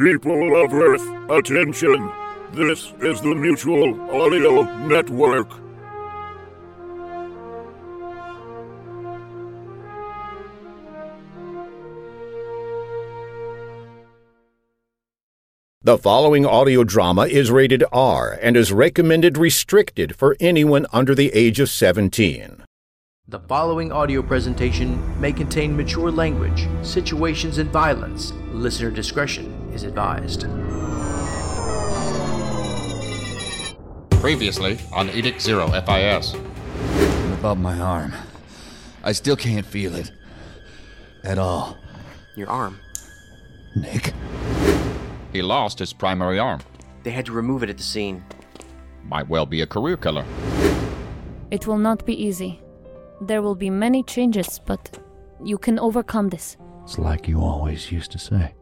[0.00, 2.10] People of Earth, attention!
[2.54, 5.50] This is the Mutual Audio Network.
[15.82, 21.30] The following audio drama is rated R and is recommended restricted for anyone under the
[21.34, 22.64] age of 17.
[23.30, 28.32] The following audio presentation may contain mature language, situations, and violence.
[28.50, 30.46] Listener discretion is advised.
[34.20, 36.34] Previously on Edict Zero FIS.
[37.38, 38.12] above my arm.
[39.04, 40.10] I still can't feel it.
[41.22, 41.78] At all.
[42.34, 42.80] Your arm.
[43.76, 44.12] Nick?
[45.32, 46.62] He lost his primary arm.
[47.04, 48.24] They had to remove it at the scene.
[49.04, 50.24] Might well be a career killer.
[51.52, 52.60] It will not be easy.
[53.20, 54.98] There will be many changes, but
[55.44, 56.56] you can overcome this.
[56.84, 58.54] It's like you always used to say.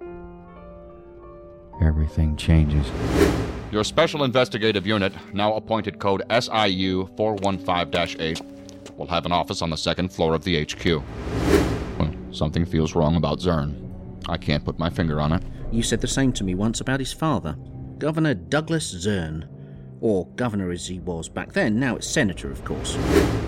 [1.81, 2.91] Everything changes.
[3.71, 8.43] Your Special Investigative Unit, now appointed code SIU 415 8,
[8.97, 11.03] will have an office on the second floor of the HQ.
[11.99, 13.93] Well, something feels wrong about Zern.
[14.29, 15.43] I can't put my finger on it.
[15.71, 17.57] You said the same to me once about his father,
[17.99, 19.47] Governor Douglas Zern.
[20.01, 22.97] Or governor as he was back then, now it's senator, of course.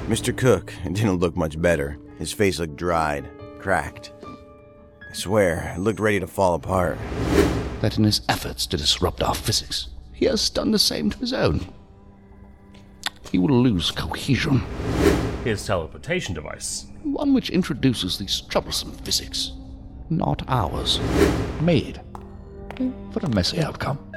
[0.08, 0.36] Mr.
[0.36, 1.98] Cook didn't look much better.
[2.18, 3.28] His face looked dried,
[3.60, 4.12] cracked.
[4.22, 6.98] I swear, it looked ready to fall apart.
[7.80, 11.32] That in his efforts to disrupt our physics, he has done the same to his
[11.32, 11.66] own.
[13.30, 14.62] He will lose cohesion.
[15.44, 16.86] His teleportation device.
[17.04, 19.52] One which introduces these troublesome physics,
[20.10, 21.00] not ours.
[21.60, 22.00] Made
[23.12, 24.09] for a messy outcome.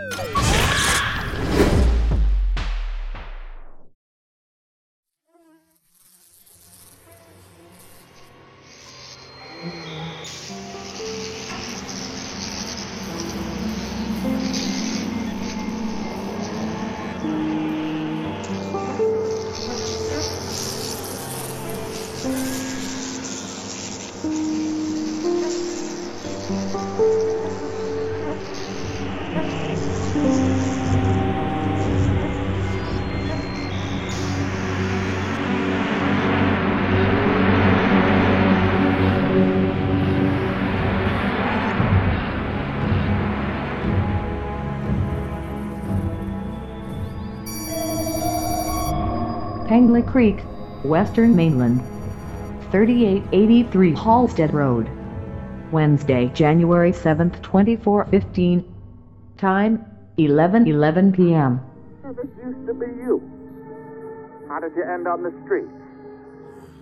[50.14, 50.42] Creek,
[50.84, 51.82] Western Mainland.
[52.70, 54.88] 3883 Halstead Road.
[55.72, 58.64] Wednesday, January 7th, 2415.
[59.38, 59.84] Time
[60.20, 61.60] 11:11 p.m.
[62.04, 63.24] This used to be you.
[64.48, 65.66] How did you end on the street?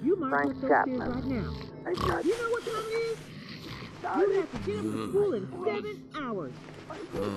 [0.03, 0.99] You might Frank put those Chapman.
[0.99, 1.53] kids right now.
[1.85, 2.25] Hey, Judge.
[2.25, 3.17] You know what time it is?
[4.03, 6.53] You have to get up to school in seven hours.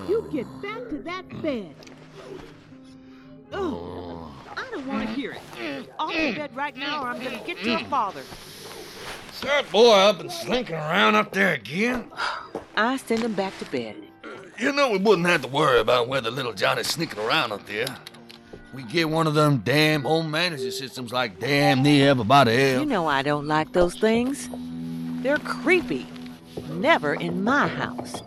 [0.09, 1.77] You get back to that bed.
[3.53, 4.14] Oh, I
[4.75, 5.91] don't want to hear it.
[5.99, 7.91] Off the bed right now, or I'm going to get your mm-hmm.
[7.91, 8.21] father.
[8.21, 12.11] Is that boy up and slinking around up there again?
[12.77, 13.97] I send him back to bed.
[14.59, 17.87] You know we wouldn't have to worry about whether little Johnny's sneaking around up there.
[18.73, 22.81] We get one of them damn home management systems like damn near everybody else.
[22.81, 24.49] You know I don't like those things.
[25.23, 26.07] They're creepy.
[26.71, 28.23] Never in my house.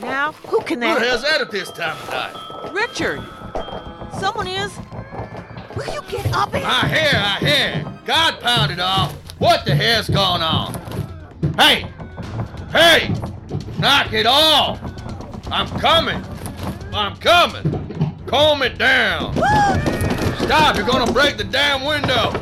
[0.00, 1.00] Now, who can Who that?
[1.00, 2.72] the hell's that at this time of night?
[2.72, 3.22] Richard!
[4.18, 4.72] Someone is.
[5.76, 6.64] Will you get up and.
[6.64, 7.92] I hear, I hear.
[8.04, 9.10] God pound it all.
[9.38, 10.74] What the hell's going on?
[11.56, 11.86] Hey!
[12.70, 13.14] Hey!
[13.78, 14.80] Knock it off!
[15.50, 16.22] I'm coming!
[16.92, 18.16] I'm coming!
[18.26, 19.34] Calm it down!
[20.40, 20.76] Stop!
[20.76, 22.32] You're gonna break the damn window!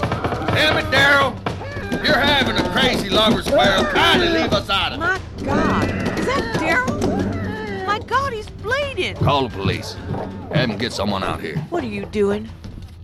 [0.49, 1.35] Damn it, Daryl!
[2.05, 3.85] You're having a crazy lover's affair.
[3.93, 5.01] Kindly leave us out of it.
[5.01, 6.19] My God!
[6.19, 6.96] Is that Daryl?
[8.07, 9.17] God, he's bleeding!
[9.17, 9.95] Call the police.
[10.53, 11.57] Have them get someone out here.
[11.71, 12.49] What are you doing?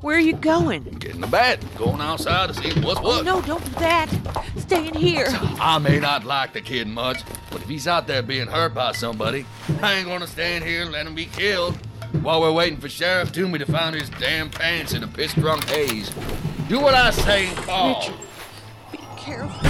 [0.00, 0.82] Where are you going?
[0.84, 1.60] Getting in the bed.
[1.76, 3.25] Going outside to see what's Oh, what.
[3.25, 4.08] no, don't do that.
[4.58, 5.26] Stay in here.
[5.60, 8.93] I may not like the kid much, but if he's out there being hurt by
[8.93, 9.46] somebody,
[9.81, 11.76] I ain't gonna stand here and let him be killed
[12.20, 15.64] while we're waiting for Sheriff Toomey to find his damn pants in a piss drunk
[15.69, 16.10] haze.
[16.69, 18.00] Do what I say and call.
[18.00, 18.14] Richard,
[18.90, 19.69] be careful.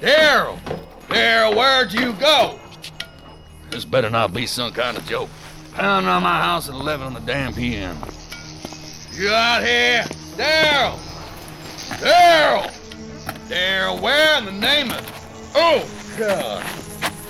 [0.00, 0.58] Daryl!
[1.08, 2.58] Daryl, where'd you go?
[3.76, 5.28] This better not be some kind of joke.
[5.74, 7.98] Pounding on my house at 11 on the damn PM.
[9.12, 10.02] You out here?
[10.38, 10.98] Daryl!
[12.00, 12.70] Daryl!
[13.50, 15.52] Daryl, where in the name of...
[15.54, 15.86] Oh,
[16.16, 16.64] God.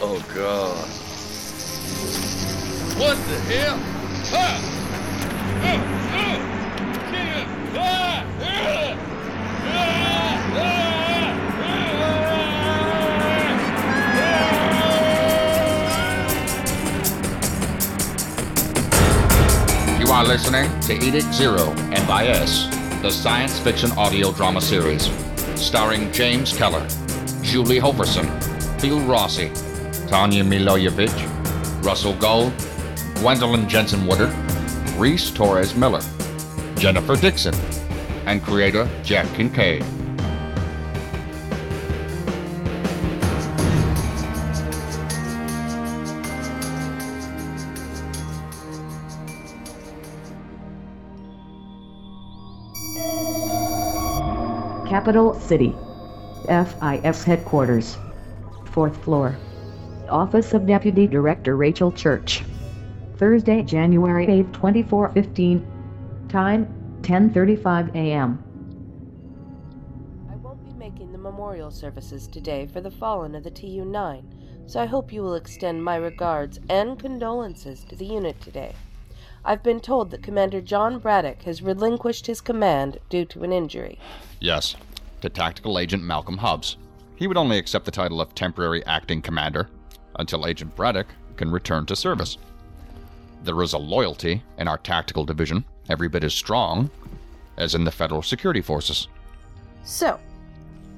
[0.00, 0.86] Oh, God.
[2.96, 3.80] What the hell?
[4.32, 4.60] Ah!
[5.64, 5.80] Oh,
[6.14, 6.38] oh!
[7.76, 8.24] Ah!
[8.40, 9.15] Ah!
[20.16, 22.68] Are listening to Edict Zero FIS,
[23.02, 25.10] the science fiction audio drama series,
[25.56, 26.88] starring James Keller,
[27.42, 28.26] Julie Hoverson,
[28.80, 29.50] Phil Rossi,
[30.08, 31.12] Tanya Milojevic,
[31.84, 32.50] Russell Gold,
[33.16, 34.34] Gwendolyn Jensen Woodard,
[34.96, 36.00] Reese Torres Miller,
[36.76, 37.54] Jennifer Dixon,
[38.24, 39.84] and creator Jack Kincaid.
[55.06, 55.72] Capital City.
[56.48, 57.96] FIS headquarters.
[58.64, 59.36] Fourth floor.
[60.08, 62.42] Office of Deputy Director Rachel Church.
[63.16, 65.64] Thursday, January 8, 2415.
[66.28, 66.66] Time
[67.02, 68.42] 10:35 a.m.
[70.28, 74.24] I won't be making the memorial services today for the fallen of the TU-9,
[74.66, 78.74] so I hope you will extend my regards and condolences to the unit today.
[79.44, 84.00] I've been told that Commander John Braddock has relinquished his command due to an injury.
[84.40, 84.74] Yes,
[85.20, 86.76] to Tactical Agent Malcolm Hubbs.
[87.16, 89.68] He would only accept the title of Temporary Acting Commander
[90.18, 92.38] until Agent Braddock can return to service.
[93.42, 96.90] There is a loyalty in our tactical division every bit as strong
[97.56, 99.08] as in the Federal Security Forces.
[99.84, 100.18] So,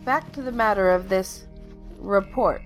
[0.05, 1.47] back to the matter of this
[1.99, 2.63] report.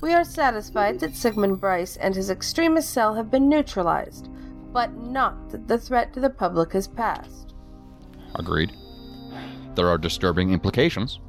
[0.00, 4.28] We are satisfied that Sigmund Bryce and his extremist cell have been neutralized,
[4.72, 7.54] but not that the threat to the public has passed.
[8.34, 8.72] Agreed.
[9.74, 11.20] There are disturbing implications.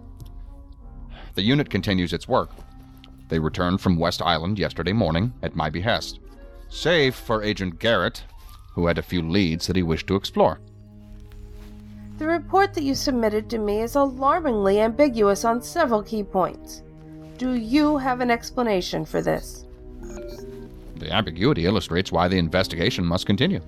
[1.36, 2.52] The unit continues its work.
[3.30, 6.20] They returned from West Island yesterday morning at my behest,
[6.70, 8.24] save for Agent Garrett,
[8.74, 10.60] who had a few leads that he wished to explore.
[12.18, 16.84] The report that you submitted to me is alarmingly ambiguous on several key points.
[17.38, 19.66] Do you have an explanation for this?
[20.98, 23.62] The ambiguity illustrates why the investigation must continue.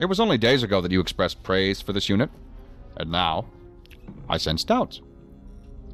[0.00, 2.30] It was only days ago that you expressed praise for this unit,
[2.96, 3.46] and now
[4.28, 5.00] I sense doubts.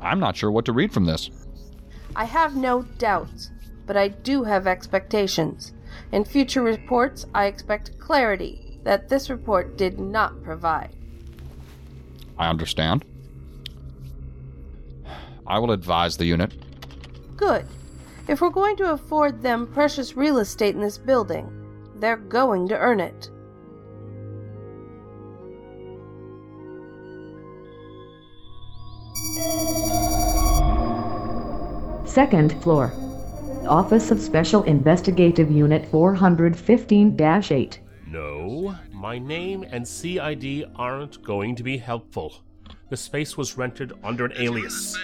[0.00, 1.30] I'm not sure what to read from this.
[2.16, 3.50] I have no doubts,
[3.86, 5.72] but I do have expectations.
[6.12, 10.94] In future reports, I expect clarity that this report did not provide.
[12.38, 13.04] I understand.
[15.46, 16.54] I will advise the unit.
[17.36, 17.66] Good.
[18.28, 21.50] If we're going to afford them precious real estate in this building,
[21.96, 23.28] they're going to earn it.
[32.10, 32.92] Second floor.
[33.68, 37.80] Office of Special Investigative Unit 415 8.
[38.08, 42.42] No, my name and CID aren't going to be helpful.
[42.88, 44.98] The space was rented under an alias.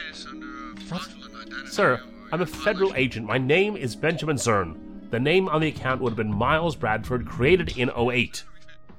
[1.67, 3.25] Sir, I'm a federal agent.
[3.25, 4.77] My name is Benjamin Zern.
[5.11, 8.43] The name on the account would have been Miles Bradford, created in 08.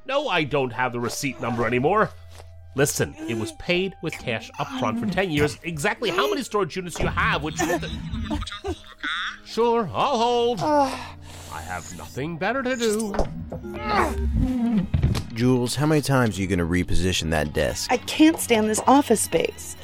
[0.06, 2.12] No, I don't have the receipt number anymore.
[2.78, 5.58] Listen, it was paid with cash up front for 10 years.
[5.64, 7.42] Exactly how many storage units do you have?
[7.42, 7.60] Which
[9.46, 10.60] Sure, I'll hold.
[10.62, 13.16] I have nothing better to do.
[15.34, 17.92] Jules, how many times are you going to reposition that desk?
[17.92, 19.76] I can't stand this office space.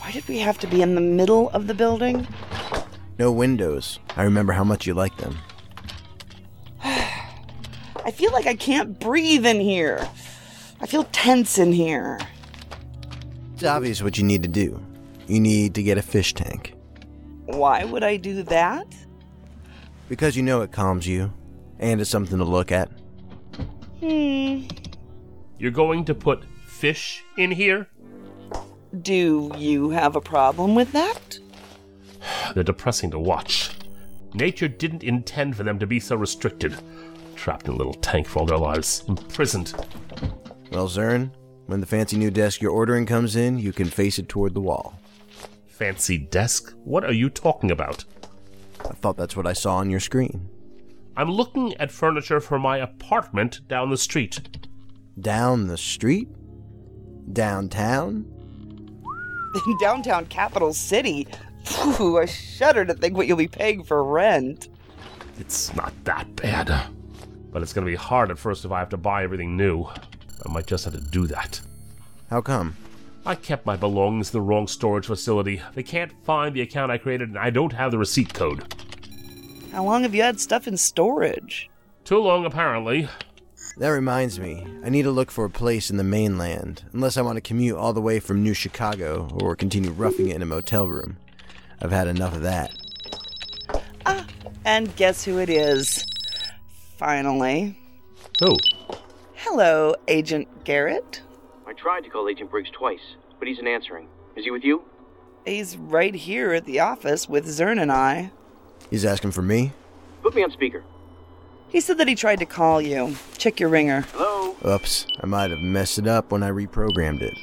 [0.00, 2.28] Why did we have to be in the middle of the building?
[3.18, 3.98] No windows.
[4.14, 5.38] I remember how much you liked them.
[6.84, 10.06] I feel like I can't breathe in here.
[10.82, 12.18] I feel tense in here.
[13.62, 14.84] It's obvious what you need to do.
[15.28, 16.74] You need to get a fish tank.
[17.44, 18.92] Why would I do that?
[20.08, 21.32] Because you know it calms you,
[21.78, 22.90] and it's something to look at.
[24.00, 24.62] Hmm.
[25.60, 27.86] You're going to put fish in here?
[29.00, 31.38] Do you have a problem with that?
[32.54, 33.70] They're depressing to watch.
[34.34, 36.74] Nature didn't intend for them to be so restricted.
[37.36, 39.72] Trapped in a little tank for all their lives, imprisoned.
[40.72, 41.30] Well, Zern,
[41.72, 44.60] when the fancy new desk you're ordering comes in, you can face it toward the
[44.60, 44.92] wall.
[45.68, 46.74] Fancy desk?
[46.84, 48.04] What are you talking about?
[48.84, 50.50] I thought that's what I saw on your screen.
[51.16, 54.58] I'm looking at furniture for my apartment down the street.
[55.18, 56.28] Down the street?
[57.32, 58.26] Downtown?
[59.66, 61.26] In downtown capital city?
[61.64, 64.68] Phew, I shudder to think what you'll be paying for rent.
[65.38, 66.90] It's not that bad.
[67.50, 69.88] But it's gonna be hard at first if I have to buy everything new.
[70.44, 71.60] I might just have to do that.
[72.30, 72.76] How come?
[73.24, 75.62] I kept my belongings in the wrong storage facility.
[75.74, 78.74] They can't find the account I created, and I don't have the receipt code.
[79.70, 81.70] How long have you had stuff in storage?
[82.04, 83.08] Too long, apparently.
[83.78, 87.22] That reminds me, I need to look for a place in the mainland, unless I
[87.22, 90.46] want to commute all the way from New Chicago or continue roughing it in a
[90.46, 91.16] motel room.
[91.80, 92.74] I've had enough of that.
[94.04, 94.26] Ah,
[94.64, 96.04] and guess who it is?
[96.98, 97.78] Finally.
[98.40, 98.56] Who?
[99.44, 101.20] Hello, Agent Garrett.
[101.66, 104.06] I tried to call Agent Briggs twice, but he's not answering.
[104.36, 104.84] Is he with you?
[105.44, 108.30] He's right here at the office with Zern and I.
[108.88, 109.72] He's asking for me?
[110.22, 110.84] Put me on speaker.
[111.68, 113.16] He said that he tried to call you.
[113.36, 114.02] Check your ringer.
[114.12, 114.54] Hello?
[114.64, 117.36] Oops, I might have messed it up when I reprogrammed it.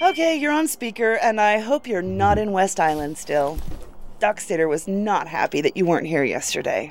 [0.00, 3.58] Okay, you're on speaker, and I hope you're not in West Island still.
[4.18, 6.90] Doc Stater was not happy that you weren't here yesterday.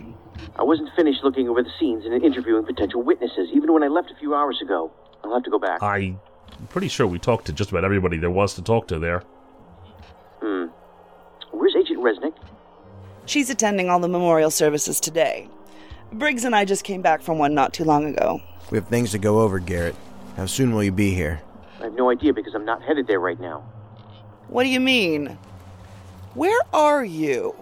[0.56, 4.12] I wasn't finished looking over the scenes and interviewing potential witnesses, even when I left
[4.12, 4.92] a few hours ago.
[5.24, 5.82] I'll have to go back.
[5.82, 6.20] I'm
[6.70, 9.24] pretty sure we talked to just about everybody there was to talk to there.
[10.42, 10.66] Hmm.
[11.52, 12.34] Where's Agent Resnick?
[13.26, 15.48] She's attending all the memorial services today.
[16.12, 18.42] Briggs and I just came back from one not too long ago.
[18.70, 19.96] We have things to go over, Garrett.
[20.38, 21.42] How soon will you be here?
[21.80, 23.62] I have no idea because I'm not headed there right now.
[24.48, 25.38] What do you mean?
[26.34, 27.56] Where are you?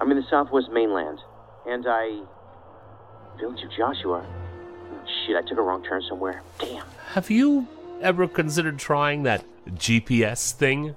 [0.00, 1.20] I'm in the southwest mainland,
[1.66, 2.22] and I.
[3.38, 4.24] Village of Joshua.
[4.26, 6.42] Oh, shit, I took a wrong turn somewhere.
[6.58, 6.84] Damn.
[7.12, 7.66] Have you
[8.02, 10.94] ever considered trying that GPS thing?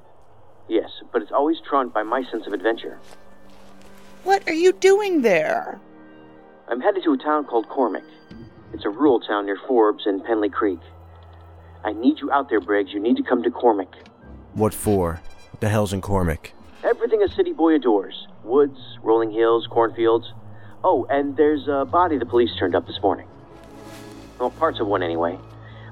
[0.68, 3.00] Yes, but it's always trumped by my sense of adventure.
[4.24, 5.80] What are you doing there?
[6.68, 8.04] I'm headed to a town called Cormac.
[8.74, 10.80] It's a rural town near Forbes and Penley Creek.
[11.84, 12.92] I need you out there, Briggs.
[12.94, 13.94] You need to come to Cormac.
[14.54, 15.22] What for?
[15.52, 16.54] What the hell's in Cormac?
[16.84, 20.34] Everything a city boy adores woods, rolling hills, cornfields.
[20.84, 23.28] Oh, and there's a body the police turned up this morning.
[24.38, 25.40] Well, parts of one anyway.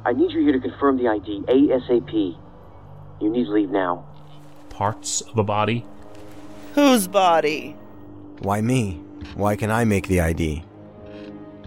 [0.04, 2.38] I need you here to confirm the ID ASAP.
[3.22, 4.06] You need to leave now.
[4.70, 5.86] Parts of a body?
[6.74, 7.78] Whose body?
[8.40, 9.02] Why me?
[9.36, 10.64] Why can I make the ID?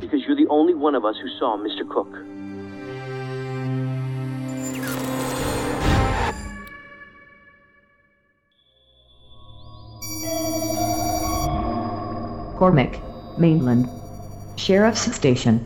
[0.00, 1.88] Because you're the only one of us who saw Mr.
[1.88, 2.12] Cook.
[12.58, 13.03] Cormac,
[13.38, 13.88] Mainland.
[14.56, 15.64] Sheriff's Station.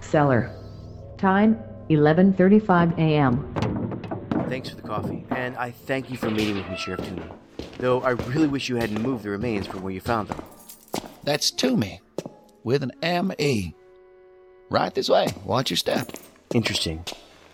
[0.00, 0.50] Cellar.
[1.18, 1.58] Time
[1.90, 3.52] 11:35 a.m.
[4.48, 7.22] Thanks for the coffee, and I thank you for meeting with me, Sheriff Toomey.
[7.78, 10.42] Though I really wish you hadn't moved the remains from where you found them.
[11.24, 12.00] That's Toomey,
[12.62, 13.74] with an M-E.
[14.70, 15.28] Right this way.
[15.44, 16.12] Watch your step.
[16.54, 17.04] Interesting.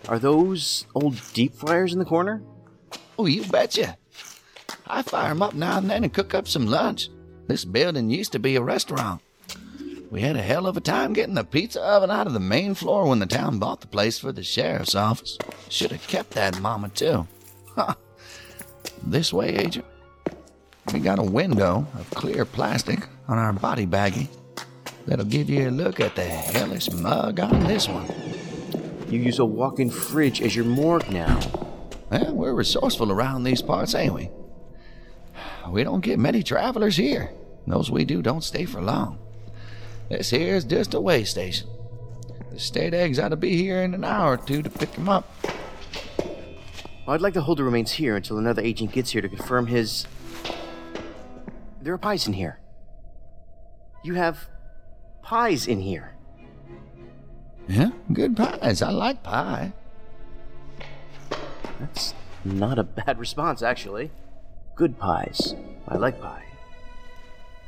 [0.07, 2.41] Are those old deep fryers in the corner?
[3.17, 3.97] Oh, you betcha.
[4.85, 7.09] I fire 'em up now and then and cook up some lunch.
[7.47, 9.21] This building used to be a restaurant.
[10.13, 12.75] We had a hell of a time getting the pizza oven out of the main
[12.75, 15.39] floor when the town bought the place for the sheriff's office.
[15.69, 17.27] Should have kept that mama, too.
[17.73, 17.95] Huh.
[19.01, 19.85] This way, Agent.
[20.93, 24.27] We got a window of clear plastic on our body baggie
[25.07, 28.05] that'll give you a look at the hellish mug on this one.
[29.09, 31.39] You use a walk in fridge as your morgue now.
[32.11, 34.29] Well, we're resourceful around these parts, ain't we?
[35.69, 37.31] We don't get many travelers here.
[37.65, 39.17] Those we do don't stay for long.
[40.17, 41.67] This here's just a way station.
[42.51, 45.09] The state eggs ought to be here in an hour or two to pick 'em
[45.09, 45.27] up.
[47.07, 50.05] I'd like to hold the remains here until another agent gets here to confirm his.
[51.81, 52.59] There are pies in here.
[54.03, 54.49] You have
[55.23, 56.13] pies in here.
[57.67, 58.83] Yeah, good pies.
[58.83, 59.73] I like pie.
[61.79, 62.13] That's
[62.45, 64.11] not a bad response, actually.
[64.75, 65.55] Good pies.
[65.87, 66.42] I like pie.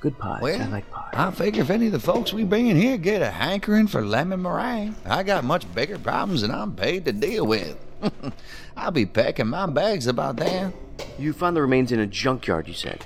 [0.06, 0.40] Good pies.
[0.40, 1.10] Well, I like pie.
[1.14, 4.06] I figure if any of the folks we bring in here get a hankering for
[4.06, 7.76] lemon meringue, I got much bigger problems than I'm paid to deal with.
[8.78, 10.74] I'll be packing my bags about then.
[11.18, 13.04] You found the remains in a junkyard, you said.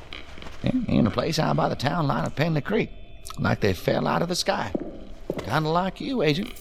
[0.61, 2.91] Yeah, in a place out by the town line of Penley Creek,
[3.39, 4.73] like they fell out of the sky.
[5.45, 6.51] Kind of like you, Agent.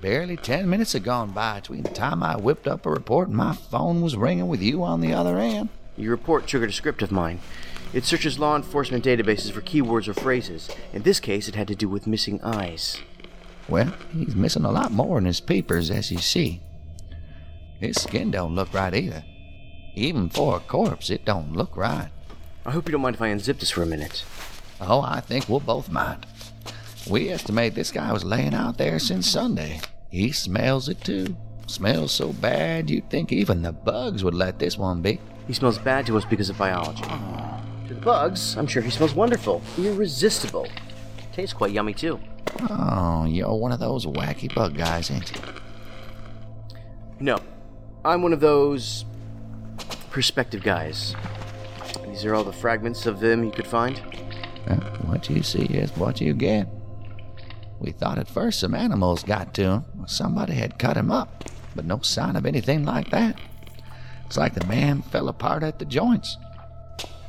[0.00, 3.36] Barely ten minutes had gone by between the time I whipped up a report and
[3.36, 5.70] my phone was ringing with you on the other end.
[5.96, 7.40] Your report triggered a script of mine.
[7.96, 10.68] It searches law enforcement databases for keywords or phrases.
[10.92, 13.00] In this case, it had to do with missing eyes.
[13.70, 16.60] Well, he's missing a lot more in his papers, as you see.
[17.80, 19.24] His skin don't look right either.
[19.94, 22.10] Even for a corpse, it don't look right.
[22.66, 24.26] I hope you don't mind if I unzip this for a minute.
[24.78, 26.26] Oh, I think we'll both mind.
[27.08, 29.80] We estimate this guy was laying out there since Sunday.
[30.10, 31.34] He smells it too.
[31.66, 35.18] Smells so bad you'd think even the bugs would let this one be.
[35.46, 37.02] He smells bad to us because of biology.
[38.06, 40.68] Bugs, I'm sure he smells wonderful, irresistible.
[41.32, 42.20] Tastes quite yummy, too.
[42.70, 45.42] Oh, you're one of those wacky bug guys, ain't you?
[47.18, 47.40] No.
[48.04, 49.04] I'm one of those.
[50.10, 51.16] perspective guys.
[52.06, 54.00] These are all the fragments of them you could find.
[54.68, 56.68] Well, what you see is what you get.
[57.80, 61.44] We thought at first some animals got to him, or somebody had cut him up,
[61.74, 63.38] but no sign of anything like that.
[64.24, 66.38] It's like the man fell apart at the joints.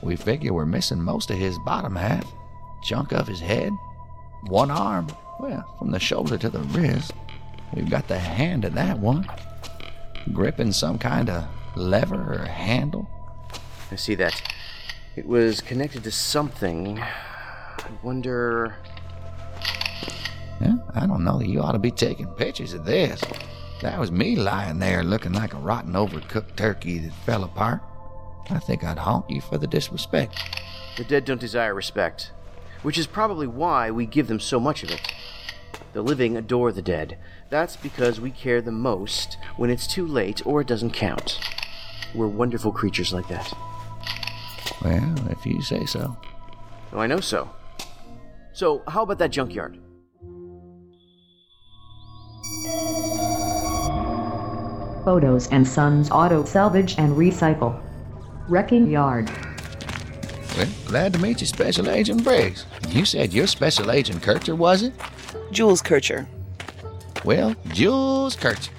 [0.01, 2.31] We figure we're missing most of his bottom half,
[2.83, 3.71] chunk of his head,
[4.43, 5.07] one arm,
[5.39, 7.11] well, from the shoulder to the wrist.
[7.73, 9.27] We've got the hand of that one,
[10.33, 13.09] gripping some kind of lever or handle.
[13.91, 14.41] I see that.
[15.15, 16.99] It was connected to something.
[16.99, 18.75] I wonder.
[20.61, 21.39] Yeah, I don't know.
[21.41, 23.21] You ought to be taking pictures of this.
[23.81, 27.81] That was me lying there looking like a rotten, overcooked turkey that fell apart.
[28.49, 30.37] I think I'd haunt you for the disrespect.
[30.97, 32.31] The dead don't desire respect,
[32.81, 35.13] which is probably why we give them so much of it.
[35.93, 37.17] The living adore the dead.
[37.49, 41.39] That's because we care the most when it's too late or it doesn't count.
[42.13, 43.53] We're wonderful creatures like that.
[44.83, 46.17] Well, if you say so.
[46.93, 47.49] Oh, I know so.
[48.53, 49.79] So, how about that junkyard?
[55.03, 57.81] Photos and Sons Auto Salvage and Recycle.
[58.47, 59.29] Wrecking Yard.
[60.55, 62.65] Well, glad to meet you, Special Agent Briggs.
[62.87, 64.93] You said you're Special Agent Kircher, was it?
[65.51, 66.27] Jules Kircher.
[67.25, 68.71] Well, Jules Kircher.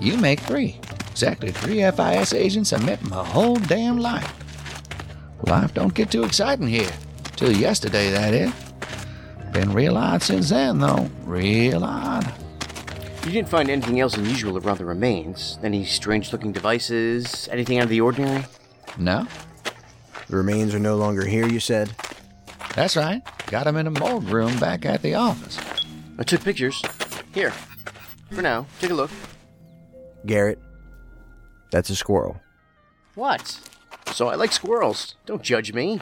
[0.00, 0.80] You make three.
[1.10, 4.32] Exactly three FIS agents I met in my whole damn life.
[5.46, 6.90] Life don't get too exciting here.
[7.36, 8.52] Till yesterday, that is.
[9.52, 11.10] Been real odd since then, though.
[11.24, 12.32] Real odd.
[13.24, 15.58] You didn't find anything else unusual around the remains?
[15.62, 17.48] Any strange looking devices?
[17.52, 18.44] Anything out of the ordinary?
[18.98, 19.26] No.
[20.28, 21.90] The remains are no longer here, you said?
[22.74, 23.22] That's right.
[23.46, 25.58] Got 'em in a morgue room back at the office.
[26.18, 26.82] I took pictures.
[27.32, 27.52] Here.
[28.30, 29.10] For now, take a look.
[30.26, 30.58] Garrett,
[31.70, 32.40] that's a squirrel.
[33.14, 33.60] What?
[34.12, 35.14] So I like squirrels.
[35.26, 36.00] Don't judge me.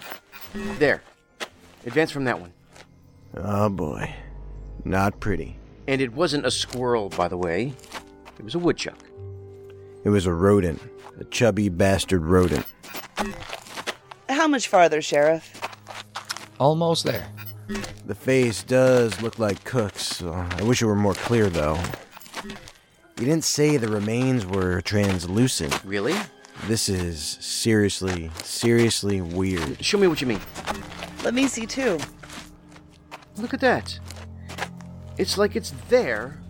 [0.79, 1.03] There.
[1.85, 2.53] Advance from that one.
[3.37, 4.15] Oh boy.
[4.85, 5.57] Not pretty.
[5.89, 7.73] And it wasn't a squirrel, by the way.
[8.39, 8.99] It was a woodchuck.
[10.05, 10.81] It was a rodent.
[11.23, 12.67] A chubby bastard rodent.
[14.29, 15.53] How much farther, Sheriff?
[16.59, 17.29] Almost there.
[18.07, 20.21] The face does look like Cook's.
[20.21, 21.79] Uh, I wish it were more clear, though.
[22.45, 22.57] You
[23.25, 25.85] didn't say the remains were translucent.
[25.85, 26.17] Really?
[26.67, 29.85] This is seriously, seriously weird.
[29.85, 30.41] Show me what you mean.
[31.23, 32.01] Let me see too.
[33.37, 33.97] Look at that.
[35.19, 36.43] It's like it's there,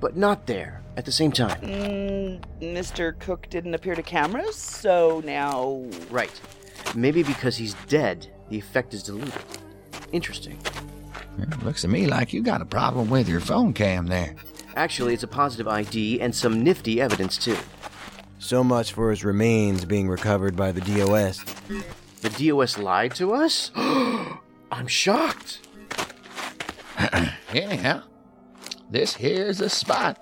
[0.00, 1.60] but not there at the same time.
[1.60, 3.18] Mm, Mr.
[3.18, 5.84] Cook didn't appear to cameras, so now.
[6.10, 6.40] Right.
[6.94, 9.42] Maybe because he's dead, the effect is diluted.
[10.12, 10.58] Interesting.
[11.38, 14.34] It looks to me like you got a problem with your phone cam there.
[14.74, 17.56] Actually, it's a positive ID and some nifty evidence, too.
[18.38, 21.44] So much for his remains being recovered by the DOS.
[22.20, 23.70] The DOS lied to us?
[23.76, 25.66] I'm shocked.
[27.52, 28.02] Anyhow,
[28.90, 30.18] this here's the spot.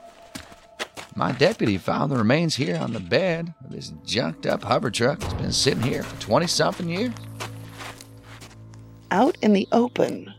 [1.16, 5.20] My deputy found the remains here on the bed of this junked up hover truck
[5.20, 7.12] that's been sitting here for 20 something years.
[9.12, 10.34] Out in the open.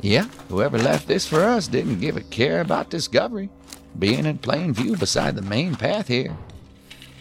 [0.00, 3.50] Yeah, whoever left this for us didn't give a care about discovery,
[3.98, 6.34] being in plain view beside the main path here.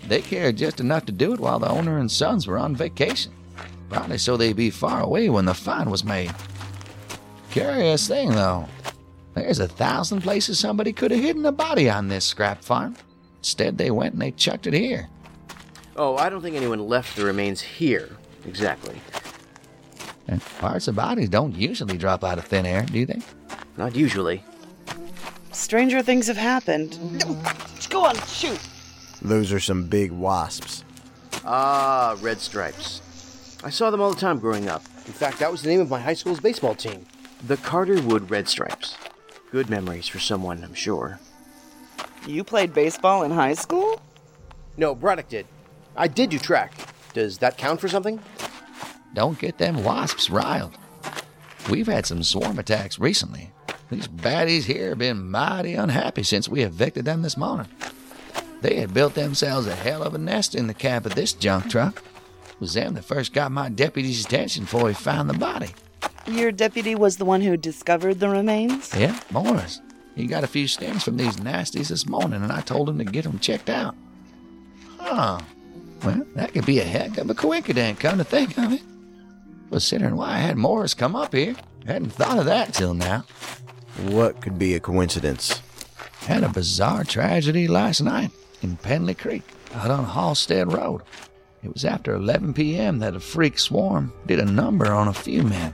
[0.07, 3.33] They cared just enough to do it while the owner and sons were on vacation,
[3.89, 6.33] probably so they'd be far away when the find was made.
[7.49, 8.67] Curious thing, though.
[9.35, 12.95] There's a thousand places somebody could have hidden a body on this scrap farm.
[13.39, 15.09] Instead, they went and they chucked it here.
[15.97, 18.15] Oh, I don't think anyone left the remains here.
[18.45, 18.99] Exactly.
[20.27, 23.21] And parts of bodies don't usually drop out of thin air, do they?
[23.77, 24.43] Not usually.
[25.51, 26.97] Stranger things have happened.
[27.89, 28.59] Go on, shoot.
[29.21, 30.83] Those are some big wasps.
[31.45, 33.01] Ah, red stripes.
[33.63, 34.83] I saw them all the time growing up.
[35.05, 37.05] In fact, that was the name of my high school's baseball team.
[37.45, 38.97] The Carter Wood Red Stripes.
[39.51, 41.19] Good memories for someone, I'm sure.
[42.27, 44.01] You played baseball in high school?
[44.77, 45.45] No, Braddock did.
[45.95, 46.73] I did do track.
[47.13, 48.19] Does that count for something?
[49.13, 50.77] Don't get them wasps riled.
[51.69, 53.51] We've had some swarm attacks recently.
[53.89, 57.67] These baddies here have been mighty unhappy since we evicted them this morning.
[58.61, 61.69] They had built themselves a hell of a nest in the cab of this junk
[61.69, 62.03] truck.
[62.49, 65.69] It was them that first got my deputy's attention before he found the body.
[66.27, 68.93] Your deputy was the one who discovered the remains?
[68.95, 69.81] Yeah, Morris.
[70.15, 73.03] He got a few stings from these nasties this morning, and I told him to
[73.03, 73.95] get them checked out.
[74.97, 75.39] Huh.
[76.03, 78.81] Well, that could be a heck of a coincidence, come to think of it.
[79.69, 81.55] Considering why I had Morris come up here.
[81.85, 83.25] Hadn't thought of that till now.
[84.03, 85.61] What could be a coincidence?
[86.21, 91.01] Had a bizarre tragedy last night in Penley Creek, out on Halstead Road.
[91.63, 92.99] It was after 11 p.m.
[92.99, 95.73] that a freak swarm did a number on a few men.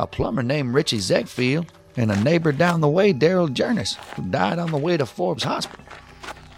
[0.00, 4.58] A plumber named Richie Zegfield and a neighbor down the way, Daryl Jernis, who died
[4.58, 5.84] on the way to Forbes Hospital.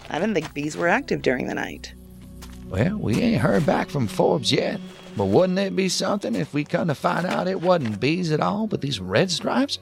[0.08, 1.92] I didn't think bees were active during the night.
[2.68, 4.80] Well, we ain't heard back from Forbes yet,
[5.16, 8.38] but wouldn't it be something if we come to find out it wasn't bees at
[8.38, 9.80] all, but these red stripes?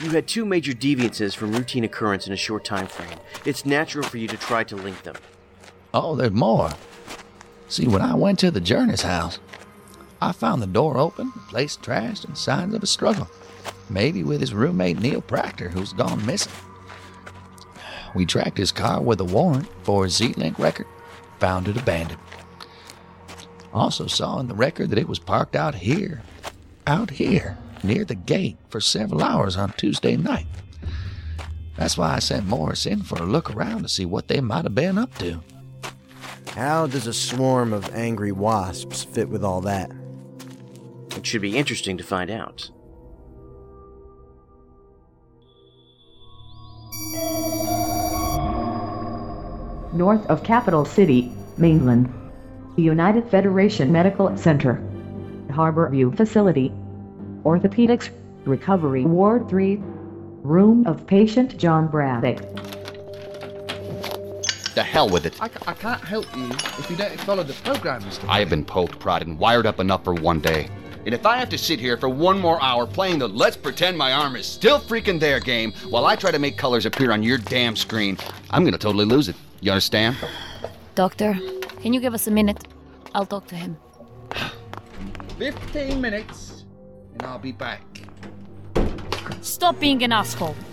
[0.00, 3.20] You had two major deviances from routine occurrence in a short time frame.
[3.44, 5.14] It's natural for you to try to link them.
[5.94, 6.70] Oh, there's more.
[7.68, 9.38] See, when I went to the Jernus house,
[10.20, 13.28] I found the door open, the place trashed, and signs of a struggle.
[13.88, 16.52] Maybe with his roommate Neil Proctor, who's gone missing.
[18.14, 20.86] We tracked his car with a warrant for a Z-Link record,
[21.38, 22.20] found it abandoned.
[23.72, 26.22] Also saw in the record that it was parked out here,
[26.86, 30.46] out here, near the gate for several hours on Tuesday night.
[31.76, 34.64] That's why I sent Morris in for a look around to see what they might
[34.64, 35.40] have been up to.
[36.54, 39.92] How does a swarm of angry wasps fit with all that?
[41.18, 42.70] It should be interesting to find out.
[49.92, 52.08] North of Capital City, Mainland.
[52.76, 54.80] The United Federation Medical Center.
[55.48, 56.70] Harborview Facility.
[57.42, 58.10] Orthopedics,
[58.44, 59.80] Recovery Ward 3.
[60.44, 62.38] Room of Patient John Braddock.
[64.76, 65.42] The hell with it.
[65.42, 68.28] I, I can't help you if you don't follow the program, Mr.
[68.28, 70.68] I have been poked, prodded, and wired up enough for one day.
[71.08, 73.96] And if I have to sit here for one more hour playing the let's pretend
[73.96, 77.22] my arm is still freaking there game while I try to make colors appear on
[77.22, 78.18] your damn screen,
[78.50, 79.36] I'm gonna totally lose it.
[79.62, 80.18] You understand?
[80.94, 81.32] Doctor,
[81.80, 82.62] can you give us a minute?
[83.14, 83.78] I'll talk to him.
[85.38, 86.66] 15 minutes,
[87.14, 88.02] and I'll be back.
[89.40, 90.56] Stop being an asshole.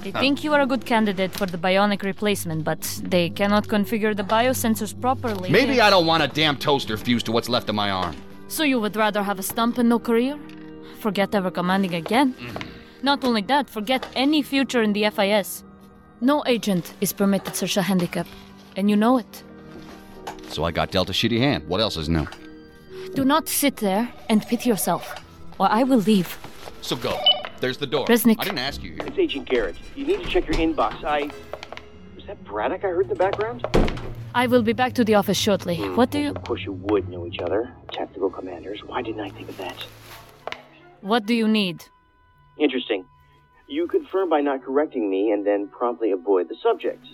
[0.00, 4.16] They think you are a good candidate for the bionic replacement, but they cannot configure
[4.16, 5.50] the biosensors properly.
[5.50, 8.16] Maybe I don't want a damn toaster fused to what's left of my arm.
[8.50, 10.36] So you would rather have a stump and no career?
[10.98, 12.34] Forget ever commanding again?
[12.34, 12.68] Mm-hmm.
[13.02, 15.62] Not only that, forget any future in the FIS.
[16.20, 18.26] No agent is permitted such a handicap,
[18.76, 19.44] and you know it.
[20.48, 21.68] So I got dealt a shitty hand.
[21.68, 22.26] What else is new?
[23.14, 25.14] Do not sit there and pity yourself,
[25.58, 26.36] or I will leave.
[26.82, 27.20] So go.
[27.60, 28.06] There's the door.
[28.06, 28.40] Resnick.
[28.40, 29.06] I didn't ask you here.
[29.06, 29.76] It's Agent Garrett.
[29.94, 31.04] You need to check your inbox.
[31.04, 31.30] I.
[32.16, 33.64] Was that Braddock I heard in the background?
[34.34, 35.76] I will be back to the office shortly.
[35.76, 37.74] What do you Of course, you would know each other.
[37.92, 38.80] Tactical commanders.
[38.86, 39.76] Why didn't I think of that?
[41.00, 41.84] What do you need?
[42.58, 43.04] Interesting.
[43.68, 47.04] You confirm by not correcting me and then promptly avoid the subject.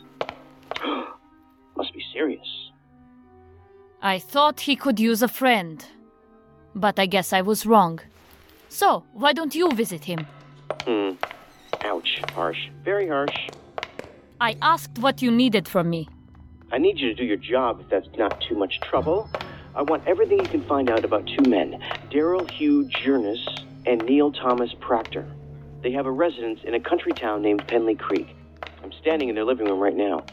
[1.76, 2.46] Must be serious.
[4.02, 5.84] I thought he could use a friend.
[6.74, 8.00] But I guess I was wrong.
[8.68, 10.26] So, why don't you visit him?
[10.82, 11.12] Hmm.
[11.82, 12.20] Ouch.
[12.34, 12.68] Harsh.
[12.84, 13.48] Very harsh.
[14.38, 16.08] I asked what you needed from me.
[16.72, 19.30] I need you to do your job if that's not too much trouble.
[19.76, 24.32] I want everything you can find out about two men Daryl Hugh Jernus and Neil
[24.32, 25.26] Thomas Proctor.
[25.82, 28.34] They have a residence in a country town named Penley Creek.
[28.82, 30.24] I'm standing in their living room right now.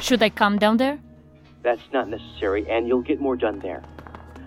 [0.00, 0.98] Should I come down there?
[1.62, 3.84] That's not necessary, and you'll get more done there.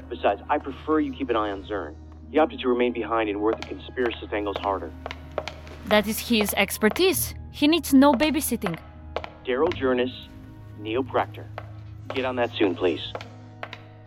[0.09, 1.95] Besides, I prefer you keep an eye on Zern.
[2.31, 4.91] He opted to remain behind and work the conspiracy angles harder.
[5.85, 7.35] That is his expertise.
[7.51, 8.77] He needs no babysitting.
[9.45, 10.11] Daryl Jernus,
[10.79, 11.45] Neil Proctor.
[12.13, 13.01] Get on that soon, please.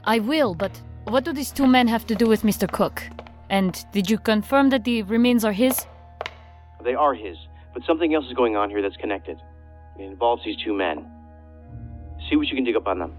[0.05, 2.71] I will, but what do these two men have to do with Mr.
[2.71, 3.03] Cook?
[3.51, 5.87] And did you confirm that the remains are his?
[6.85, 7.37] They are his,
[7.75, 9.39] but something else is going on here that's connected.
[9.99, 11.11] It involves these two men.
[12.29, 13.13] See what you can dig up on them.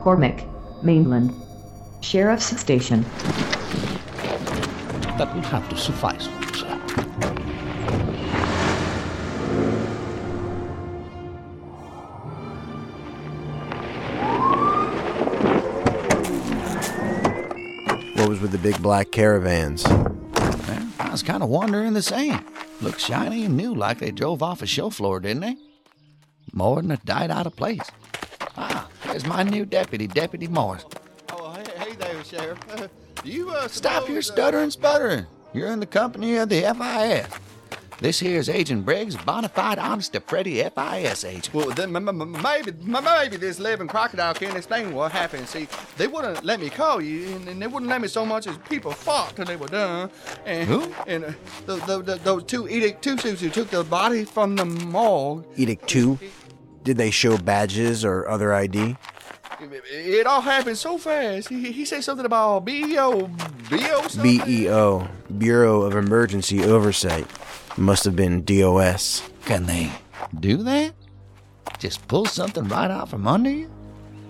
[0.00, 0.44] Cormac,
[0.82, 1.32] Mainland.
[2.00, 3.02] Sheriff's Station.
[5.18, 7.25] That will have to suffice, sir.
[18.46, 19.82] With the big black caravans?
[19.82, 22.38] Well, I was kind of wondering the same.
[22.80, 25.56] Looked shiny and new like they drove off a show floor, didn't they?
[26.52, 27.82] More than a died out of place.
[28.56, 30.84] Ah, there's my new deputy, Deputy Morris.
[31.32, 32.58] Oh, hey, hey there, Sheriff.
[32.70, 32.86] Uh,
[33.24, 35.26] do you, uh, Stop your suppose, uh, stuttering sputtering.
[35.52, 37.45] You're in the company of the FIS.
[37.98, 41.54] This here's Agent Briggs, bona fide honest to Freddy FIS agent.
[41.54, 45.48] Well, then m- m- maybe m- maybe this living crocodile can explain what happened.
[45.48, 48.46] See, they wouldn't let me call you, and, and they wouldn't let me so much
[48.46, 50.10] as people fought till they were done.
[50.44, 50.92] And, Who?
[51.06, 51.32] And uh,
[51.64, 55.46] the, the, the, those two Edict Tusus who took the body from the morgue.
[55.56, 56.18] Edict 2?
[56.84, 58.96] Did they show badges or other ID?
[59.58, 61.48] It all happened so fast.
[61.48, 63.28] He, he said something about BEO,
[63.70, 64.44] BEO something.
[64.44, 67.26] BEO, E Bureau of Emergency Oversight.
[67.76, 69.28] Must have been DOS.
[69.44, 69.90] Can they
[70.40, 70.94] do that?
[71.78, 73.70] Just pull something right out from under you?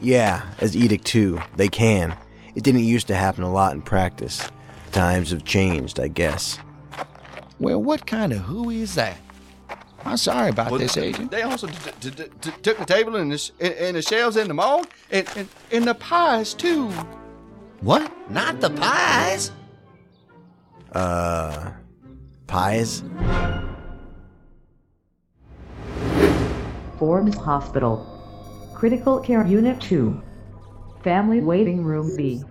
[0.02, 2.16] Yeah, as Edict 2, they can.
[2.54, 4.46] It didn't used to happen a lot in practice.
[4.92, 6.58] Times have changed, I guess.
[7.60, 9.16] Well, what kind of who is that?
[10.04, 11.30] I'm sorry about Well, this, Agent.
[11.30, 14.02] They also t- t- t- t- took the table and the, sh- and, and the
[14.02, 16.88] shelves in the mall and, and, and the pies, too.
[17.80, 18.10] What?
[18.30, 19.50] Not the pies?
[20.92, 21.70] Uh.
[22.46, 23.02] Pies?
[26.98, 28.12] Forbes Hospital.
[28.74, 30.22] Critical Care Unit 2.
[31.02, 32.42] Family Waiting Room B.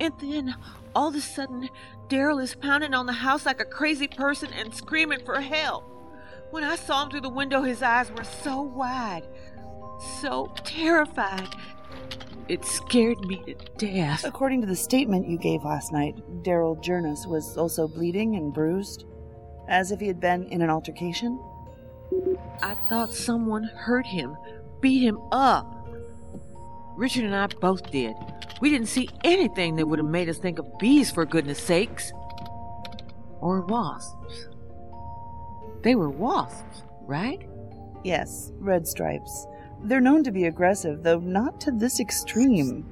[0.00, 0.54] And then,
[0.94, 1.68] all of a sudden,
[2.08, 5.84] Daryl is pounding on the house like a crazy person and screaming for help.
[6.50, 9.26] When I saw him through the window, his eyes were so wide,
[10.20, 11.48] so terrified.
[12.48, 14.24] It scared me to death.
[14.24, 19.06] According to the statement you gave last night, Daryl Jurnus was also bleeding and bruised,
[19.68, 21.40] as if he had been in an altercation.
[22.62, 24.36] I thought someone hurt him,
[24.80, 25.70] beat him up.
[26.96, 28.14] Richard and I both did.
[28.60, 32.12] We didn't see anything that would have made us think of bees, for goodness sakes.
[33.40, 34.48] Or wasps.
[35.82, 37.48] They were wasps, right?
[38.04, 39.46] Yes, red stripes.
[39.84, 42.86] They're known to be aggressive, though not to this extreme.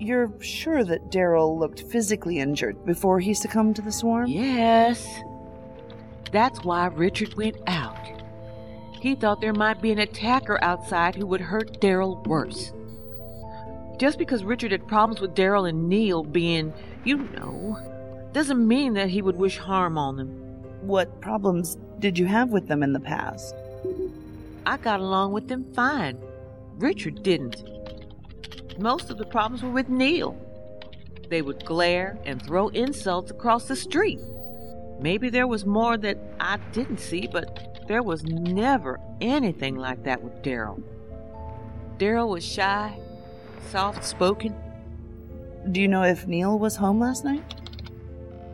[0.00, 4.26] You're sure that Daryl looked physically injured before he succumbed to the swarm?
[4.26, 5.06] Yes.
[6.32, 7.98] That's why Richard went out.
[9.00, 12.72] He thought there might be an attacker outside who would hurt Daryl worse.
[13.98, 16.72] Just because Richard had problems with Daryl and Neil being,
[17.04, 17.78] you know,
[18.32, 20.28] doesn't mean that he would wish harm on them.
[20.80, 23.54] What problems did you have with them in the past?
[24.66, 26.18] I got along with them fine.
[26.76, 27.64] Richard didn't.
[28.78, 30.36] Most of the problems were with Neil.
[31.28, 34.20] They would glare and throw insults across the street.
[35.00, 40.22] Maybe there was more that I didn't see, but there was never anything like that
[40.22, 40.82] with Daryl.
[41.98, 42.98] Daryl was shy,
[43.70, 44.54] soft spoken.
[45.70, 47.42] Do you know if Neil was home last night?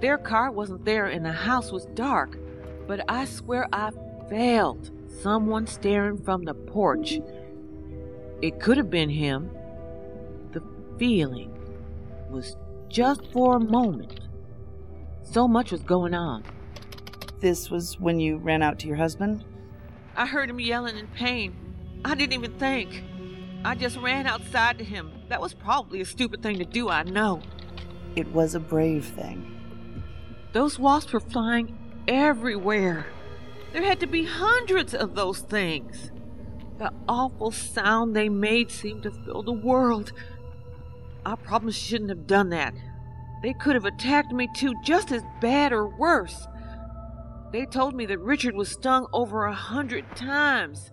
[0.00, 2.38] Their car wasn't there and the house was dark,
[2.86, 3.90] but I swear I
[4.28, 4.90] felt
[5.22, 7.20] someone staring from the porch.
[8.42, 9.50] It could have been him.
[10.52, 10.62] The
[10.98, 11.56] feeling
[12.30, 12.56] was
[12.88, 14.20] just for a moment.
[15.22, 16.44] So much was going on.
[17.40, 19.44] This was when you ran out to your husband?
[20.16, 21.54] I heard him yelling in pain.
[22.04, 23.04] I didn't even think.
[23.64, 25.12] I just ran outside to him.
[25.28, 27.42] That was probably a stupid thing to do, I know.
[28.16, 29.54] It was a brave thing.
[30.52, 31.76] Those wasps were flying
[32.08, 33.06] everywhere.
[33.72, 36.10] There had to be hundreds of those things.
[36.78, 40.12] The awful sound they made seemed to fill the world.
[41.26, 42.74] I probably shouldn't have done that.
[43.42, 46.46] They could have attacked me too, just as bad or worse.
[47.52, 50.90] They told me that Richard was stung over a hundred times.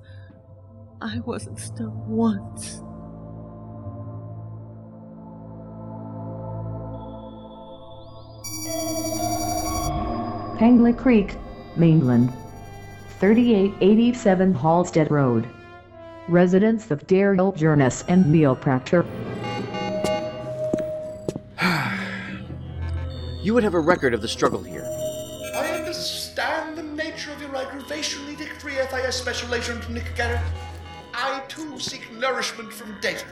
[1.01, 2.81] I wasn't stung once.
[10.57, 11.35] Penley Creek,
[11.75, 12.31] Mainland.
[13.25, 15.49] 3887 Halstead Road.
[16.27, 19.03] Residence of Daryl Jurnus and Neil Proctor.
[23.41, 24.83] You would have a record of the struggle here.
[25.55, 30.45] I understand the nature of your aggravation, Edict 3 FIS Special Agent Nick Garrett.
[31.15, 33.25] I too seek nourishment from data.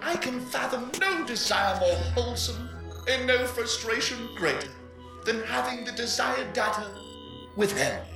[0.00, 2.70] I can fathom no desire more wholesome
[3.06, 4.70] and no frustration greater
[5.26, 6.86] than having the desired data
[7.56, 8.06] withheld.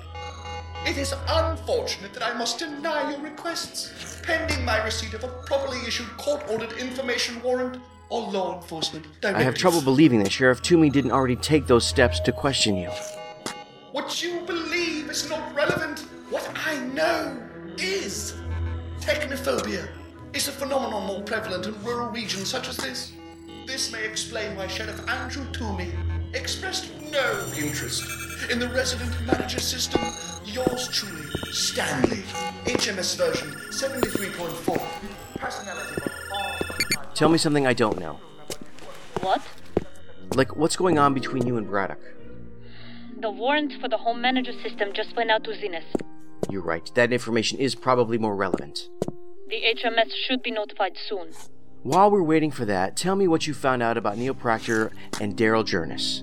[0.85, 5.79] It is unfortunate that I must deny your requests, pending my receipt of a properly
[5.87, 9.41] issued court ordered information warrant or law enforcement directive.
[9.41, 12.91] I have trouble believing that Sheriff Toomey didn't already take those steps to question you.
[13.93, 16.01] What you believe is not relevant.
[16.31, 17.41] What I know
[17.79, 18.35] is.
[18.99, 19.89] Technophobia
[20.33, 23.13] is a phenomenon more prevalent in rural regions such as this.
[23.69, 25.93] This may explain why Sheriff Andrew Toomey
[26.35, 30.01] expressed no interest in the resident manager system.
[30.45, 32.23] Yours truly, Stanley.
[32.65, 35.39] HMS version 73.4.
[35.39, 36.03] Personality
[37.15, 38.19] Tell me something I don't know.
[39.21, 39.43] What?
[40.35, 42.01] Like, what's going on between you and Braddock?
[43.21, 45.85] The warrant for the home manager system just went out to Zenith.
[46.51, 48.89] You're right, that information is probably more relevant.
[49.49, 51.29] The HMS should be notified soon.
[51.83, 55.37] While we're waiting for that, tell me what you found out about Neil Proctor and
[55.37, 56.23] Daryl Jurnus.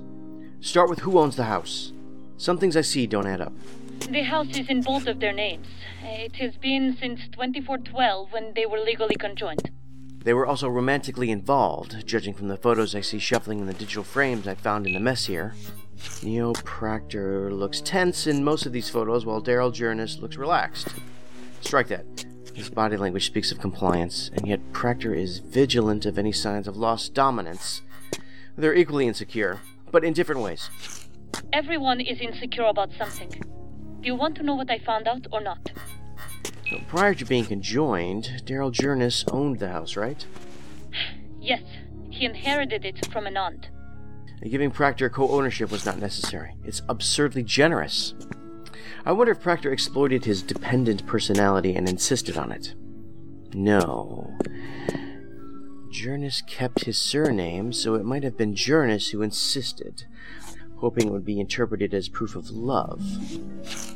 [0.61, 1.93] Start with who owns the house.
[2.39, 3.51] Some things I see don't add up.
[4.09, 5.67] The house is in both of their names.
[6.01, 9.69] It has been since 2412 when they were legally conjoined.
[10.23, 14.05] They were also romantically involved, judging from the photos I see shuffling in the digital
[14.05, 15.53] frames I found in the mess here.
[16.23, 20.87] Neil Proctor looks tense in most of these photos, while Daryl Jurnus looks relaxed.
[21.59, 22.05] Strike that.
[22.55, 26.77] His body language speaks of compliance, and yet Proctor is vigilant of any signs of
[26.77, 27.81] lost dominance.
[28.57, 29.59] They're equally insecure,
[29.91, 30.69] but in different ways.
[31.53, 33.29] Everyone is insecure about something.
[33.29, 35.71] Do you want to know what I found out or not?
[36.87, 40.25] Prior to being conjoined, Daryl Jurnus owned the house, right?
[41.41, 41.63] Yes,
[42.09, 43.69] he inherited it from an aunt.
[44.43, 46.55] Giving Proctor co ownership was not necessary.
[46.63, 48.13] It's absurdly generous.
[49.05, 52.73] I wonder if Proctor exploited his dependent personality and insisted on it.
[53.53, 54.37] No.
[55.91, 60.05] Jurnus kept his surname, so it might have been Jurnus who insisted,
[60.79, 63.01] hoping it would be interpreted as proof of love.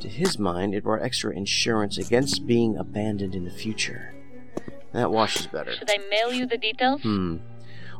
[0.02, 4.14] To his mind, it brought extra insurance against being abandoned in the future.
[4.92, 5.74] That washes better.
[5.74, 7.02] Should I mail you the details?
[7.02, 7.38] Hmm.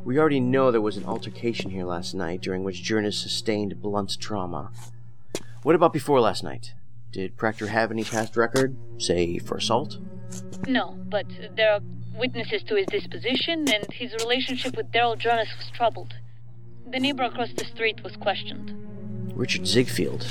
[0.04, 4.20] We already know there was an altercation here last night during which Jurnus sustained blunt
[4.20, 4.70] trauma.
[5.62, 6.74] What about before last night?
[7.10, 9.98] Did Proctor have any past record, say for assault?
[10.66, 11.80] No, but there are
[12.18, 16.14] witnesses to his disposition, and his relationship with Daryl Jurnus was troubled.
[16.86, 18.72] The neighbor across the street was questioned.
[19.34, 20.26] Richard Ziegfeld.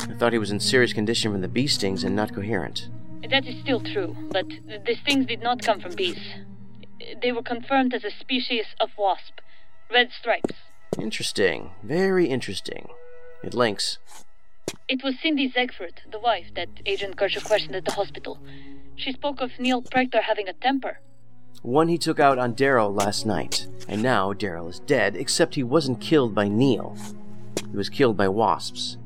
[0.00, 2.88] I thought he was in serious condition from the bee stings and not coherent.
[3.28, 6.20] That is still true, but the stings did not come from bees.
[7.22, 9.40] They were confirmed as a species of wasp,
[9.90, 10.54] red stripes.
[11.00, 11.70] Interesting.
[11.82, 12.88] Very interesting.
[13.42, 13.98] It links.
[14.88, 18.38] It was Cindy Ziegfeld, the wife, that Agent Kircher questioned at the hospital.
[18.96, 21.00] She spoke of Neil Proctor having a temper.
[21.62, 25.62] One he took out on Daryl last night, and now Daryl is dead, except he
[25.62, 26.96] wasn't killed by Neil.
[27.70, 28.98] He was killed by wasps.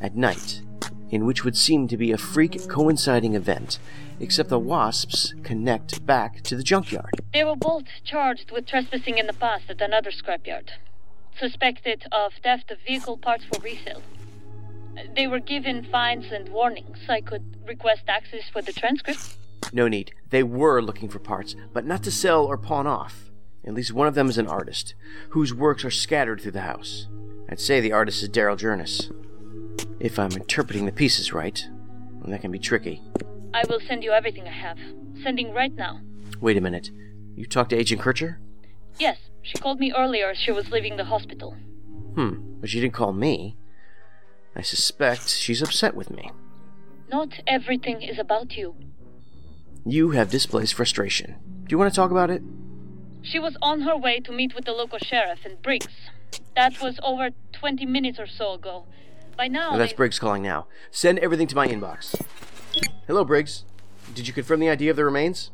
[0.00, 0.62] At night,
[1.10, 3.78] in which would seem to be a freak coinciding event,
[4.20, 7.10] except the wasps connect back to the junkyard.
[7.32, 10.70] They were both charged with trespassing in the past at another scrapyard,
[11.38, 14.02] suspected of theft of vehicle parts for resale.
[15.14, 16.98] They were given fines and warnings.
[17.08, 19.36] I could request access for the transcript.
[19.72, 20.12] No need.
[20.30, 23.30] They were looking for parts, but not to sell or pawn off.
[23.64, 24.94] At least one of them is an artist,
[25.30, 27.08] whose works are scattered through the house.
[27.50, 29.12] I'd say the artist is Daryl Jurnus.
[30.00, 31.66] If I'm interpreting the pieces right,
[32.22, 33.02] and that can be tricky.
[33.52, 34.78] I will send you everything I have.
[35.22, 36.00] Sending right now.
[36.40, 36.90] Wait a minute.
[37.34, 38.38] You talked to Agent Kircher?
[38.98, 41.56] Yes, she called me earlier as she was leaving the hospital.
[42.14, 43.56] Hmm, but she didn't call me.
[44.54, 46.30] I suspect she's upset with me.
[47.10, 48.76] Not everything is about you.
[49.88, 51.36] You have displaced frustration.
[51.64, 52.42] Do you want to talk about it?
[53.22, 55.88] She was on her way to meet with the local sheriff in Briggs.
[56.54, 58.84] That was over 20 minutes or so ago.
[59.34, 59.70] By now.
[59.72, 60.66] Oh, that's they- Briggs calling now.
[60.90, 62.20] Send everything to my inbox.
[63.06, 63.64] Hello, Briggs.
[64.14, 65.50] Did you confirm the idea of the remains?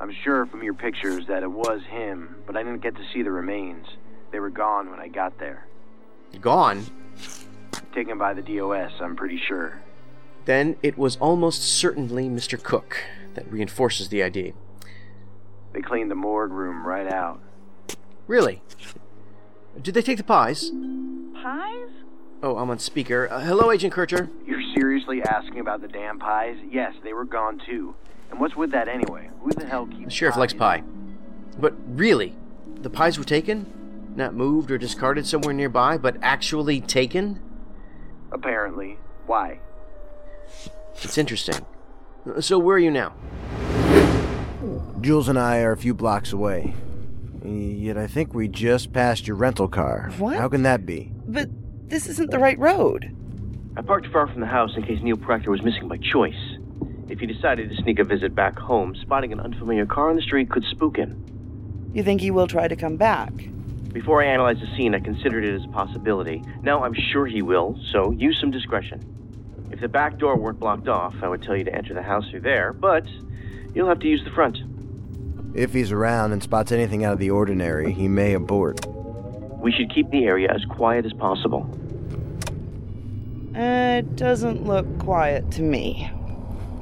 [0.00, 3.22] I'm sure from your pictures that it was him, but I didn't get to see
[3.22, 3.86] the remains.
[4.32, 5.68] They were gone when I got there.
[6.40, 6.84] Gone?
[7.94, 9.80] Taken by the DOS, I'm pretty sure.
[10.46, 12.60] Then it was almost certainly Mr.
[12.60, 13.04] Cook.
[13.36, 14.52] That reinforces the idea.
[15.72, 17.38] They cleaned the morgue room right out.
[18.26, 18.62] Really?
[19.80, 20.70] Did they take the pies?
[21.34, 21.88] Pies?
[22.42, 23.28] Oh, I'm on speaker.
[23.30, 24.30] Uh, hello, Agent Kircher.
[24.46, 26.56] You're seriously asking about the damn pies?
[26.70, 27.94] Yes, they were gone too.
[28.30, 29.28] And what's with that anyway?
[29.42, 30.40] Who the hell keeps The sheriff pies?
[30.40, 30.82] likes pie.
[31.58, 32.34] But really,
[32.76, 34.12] the pies were taken?
[34.16, 37.40] Not moved or discarded somewhere nearby, but actually taken?
[38.32, 38.98] Apparently.
[39.26, 39.60] Why?
[41.02, 41.66] It's interesting.
[42.40, 43.14] So, where are you now?
[45.00, 46.74] Jules and I are a few blocks away.
[47.44, 50.10] Yet I think we just passed your rental car.
[50.18, 50.36] What?
[50.36, 51.12] How can that be?
[51.26, 51.48] But
[51.88, 53.14] this isn't the right road.
[53.76, 56.58] I parked far from the house in case Neil Proctor was missing by choice.
[57.08, 60.22] If he decided to sneak a visit back home, spotting an unfamiliar car on the
[60.22, 61.24] street could spook him.
[61.94, 63.32] You think he will try to come back?
[63.92, 66.42] Before I analyzed the scene, I considered it as a possibility.
[66.62, 69.00] Now I'm sure he will, so use some discretion.
[69.70, 72.28] If the back door weren't blocked off, I would tell you to enter the house
[72.30, 73.06] through there, but
[73.74, 74.58] you'll have to use the front.
[75.54, 78.86] If he's around and spots anything out of the ordinary, he may abort.
[79.58, 81.68] We should keep the area as quiet as possible.
[83.54, 86.10] Uh, it doesn't look quiet to me.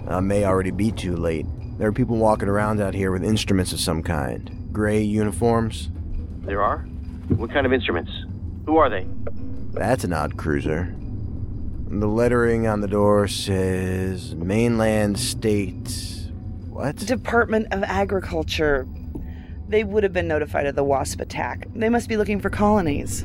[0.09, 1.47] I may already be too late.
[1.79, 4.69] There are people walking around out here with instruments of some kind.
[4.73, 5.89] Gray uniforms.
[6.43, 6.79] There are?
[7.29, 8.11] What kind of instruments?
[8.67, 9.07] Who are they?
[9.73, 10.95] That's an odd cruiser.
[12.01, 16.29] The lettering on the door says Mainland State.
[16.69, 16.97] What?
[16.97, 18.89] Department of Agriculture.
[19.69, 21.69] They would have been notified of the wasp attack.
[21.73, 23.25] They must be looking for colonies.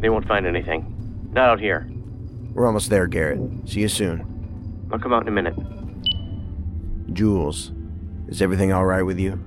[0.00, 1.30] They won't find anything.
[1.32, 1.90] Not out here.
[2.52, 3.40] We're almost there, Garrett.
[3.64, 4.88] See you soon.
[4.92, 5.54] I'll come out in a minute.
[7.14, 7.72] Jules,
[8.28, 9.42] is everything all right with you?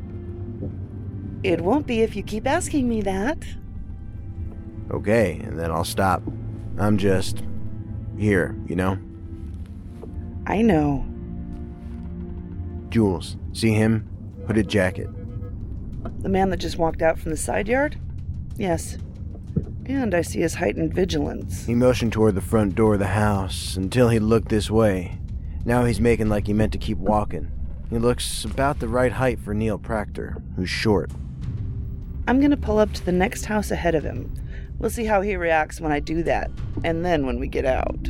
[1.44, 3.38] It won't be if you keep asking me that.
[4.90, 6.24] Okay, and then I'll stop.
[6.80, 7.44] I'm just
[8.18, 8.98] here, you know?
[10.46, 11.06] I know.
[12.90, 14.08] Jules, see him?
[14.48, 15.10] Hooded jacket.
[16.22, 17.98] The man that just walked out from the side yard?
[18.58, 18.98] Yes.
[19.86, 21.66] And I see his heightened vigilance.
[21.66, 25.18] He motioned toward the front door of the house until he looked this way.
[25.66, 27.52] Now he's making like he meant to keep walking.
[27.90, 31.12] He looks about the right height for Neil Proctor, who's short.
[32.28, 34.34] I'm gonna pull up to the next house ahead of him.
[34.84, 36.52] We'll see how he reacts when I do that,
[36.84, 38.04] and then when we get out.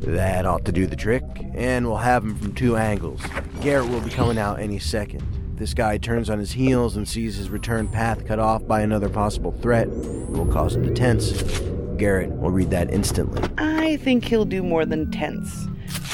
[0.00, 1.22] That ought to do the trick,
[1.54, 3.22] and we'll have him from two angles.
[3.60, 5.22] Garrett will be coming out any second.
[5.54, 9.08] This guy turns on his heels and sees his return path cut off by another
[9.08, 11.60] possible threat, it will cause him to tense.
[11.96, 13.40] Garrett will read that instantly.
[13.56, 15.68] I think he'll do more than tense.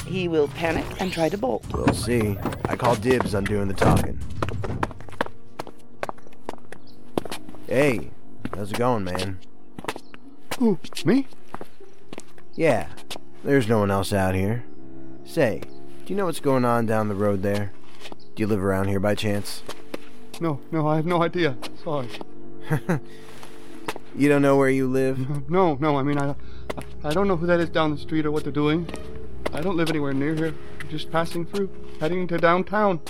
[0.07, 1.65] He will panic and try to bolt.
[1.73, 2.37] We'll see.
[2.67, 4.21] I call dibs on doing the talking.
[7.67, 8.11] Hey,
[8.55, 9.39] how's it going, man?
[10.59, 11.27] Who, me?
[12.55, 12.89] Yeah,
[13.45, 14.65] there's no one else out here.
[15.25, 15.63] Say,
[16.05, 17.73] do you know what's going on down the road there?
[18.35, 19.63] Do you live around here by chance?
[20.41, 21.57] No, no, I have no idea.
[21.83, 22.09] Sorry.
[24.19, 25.49] You don't know where you live?
[25.51, 26.35] No, no, I mean, I,
[27.05, 28.89] I don't know who that is down the street or what they're doing.
[29.53, 30.55] I don't live anywhere near here.
[30.81, 31.71] I'm just passing through,
[32.01, 33.01] heading to downtown,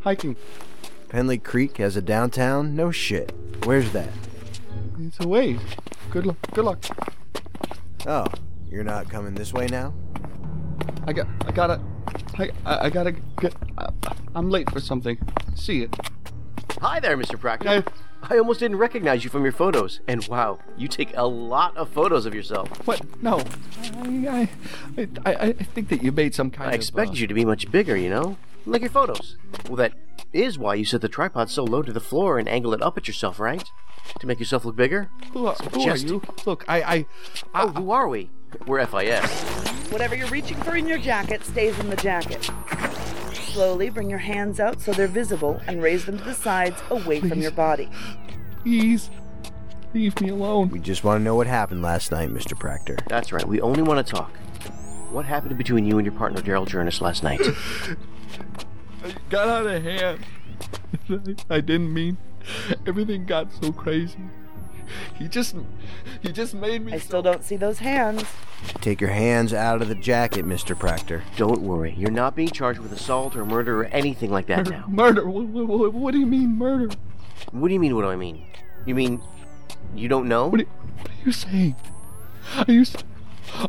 [0.00, 0.36] hiking.
[1.08, 2.74] Penley Creek has a downtown?
[2.74, 3.32] No shit.
[3.64, 4.10] Where's that?
[4.98, 5.60] It's a ways.
[6.10, 6.36] Good luck.
[6.54, 6.82] Good luck.
[8.06, 8.26] Oh,
[8.70, 9.92] you're not coming this way now?
[11.06, 11.26] I got.
[11.44, 11.80] I gotta.
[12.38, 12.50] I.
[12.64, 13.54] I, I gotta get.
[13.76, 13.90] I,
[14.34, 15.18] I'm late for something.
[15.54, 15.90] See you.
[16.80, 17.38] Hi there, Mr.
[17.38, 17.84] Proctor.
[18.22, 20.00] I almost didn't recognize you from your photos.
[20.08, 22.68] And wow, you take a lot of photos of yourself.
[22.86, 23.22] What?
[23.22, 23.42] No.
[23.82, 24.48] I.
[24.96, 25.08] I.
[25.26, 26.72] I, I think that you made some kind I of.
[26.72, 28.38] I expected uh, you to be much bigger, you know?
[28.64, 29.36] Like your photos.
[29.68, 29.92] Well, that
[30.32, 32.96] is why you set the tripod so low to the floor and angle it up
[32.96, 33.64] at yourself, right?
[34.20, 35.08] To make yourself look bigger?
[35.32, 36.22] Who, are- who are you?
[36.46, 36.82] Look, I.
[36.82, 37.06] I.
[37.54, 38.30] oh, who are we?
[38.66, 39.30] We're FIS.
[39.90, 42.50] Whatever you're reaching for in your jacket stays in the jacket.
[43.34, 47.20] Slowly bring your hands out so they're visible and raise them to the sides away
[47.20, 47.88] from your body.
[48.62, 49.10] Please.
[49.94, 50.68] Leave me alone.
[50.68, 52.58] We just want to know what happened last night, Mr.
[52.58, 52.98] Proctor.
[53.08, 54.36] That's right, we only want to talk.
[55.10, 57.40] What happened between you and your partner, Daryl Jurnus, last night?
[59.04, 60.20] I got out of hand.
[61.50, 62.18] I didn't mean.
[62.86, 64.18] Everything got so crazy.
[65.18, 65.56] He just.
[66.22, 66.92] He just made me.
[66.92, 68.24] I still don't see those hands.
[68.80, 70.78] Take your hands out of the jacket, Mr.
[70.78, 71.24] Proctor.
[71.36, 74.84] Don't worry, you're not being charged with assault or murder or anything like that now.
[74.88, 75.28] Murder?
[75.28, 76.94] What, what, what do you mean, murder?
[77.50, 78.46] What do you mean, what do I mean?
[78.86, 79.20] You mean
[79.94, 80.48] you don't know?
[80.48, 81.76] What are, what are you saying?
[82.56, 82.84] Are you.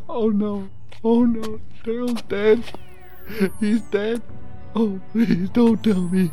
[0.09, 0.69] Oh no.
[1.03, 1.59] Oh no.
[1.84, 2.63] Daryl's dead.
[3.59, 4.21] He's dead.
[4.80, 6.30] Oh, please don't tell me.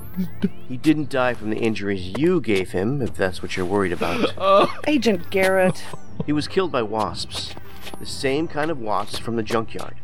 [0.68, 4.34] He didn't die from the injuries you gave him, if that's what you're worried about.
[4.86, 5.82] Agent Garrett.
[6.26, 7.54] He was killed by wasps.
[7.98, 9.96] The same kind of wasps from the junkyard.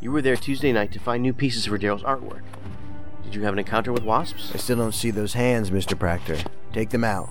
[0.00, 2.42] You were there Tuesday night to find new pieces for Daryl's artwork.
[3.24, 4.52] Did you have an encounter with wasps?
[4.54, 5.98] I still don't see those hands, Mr.
[5.98, 6.38] Proctor.
[6.72, 7.28] Take them out.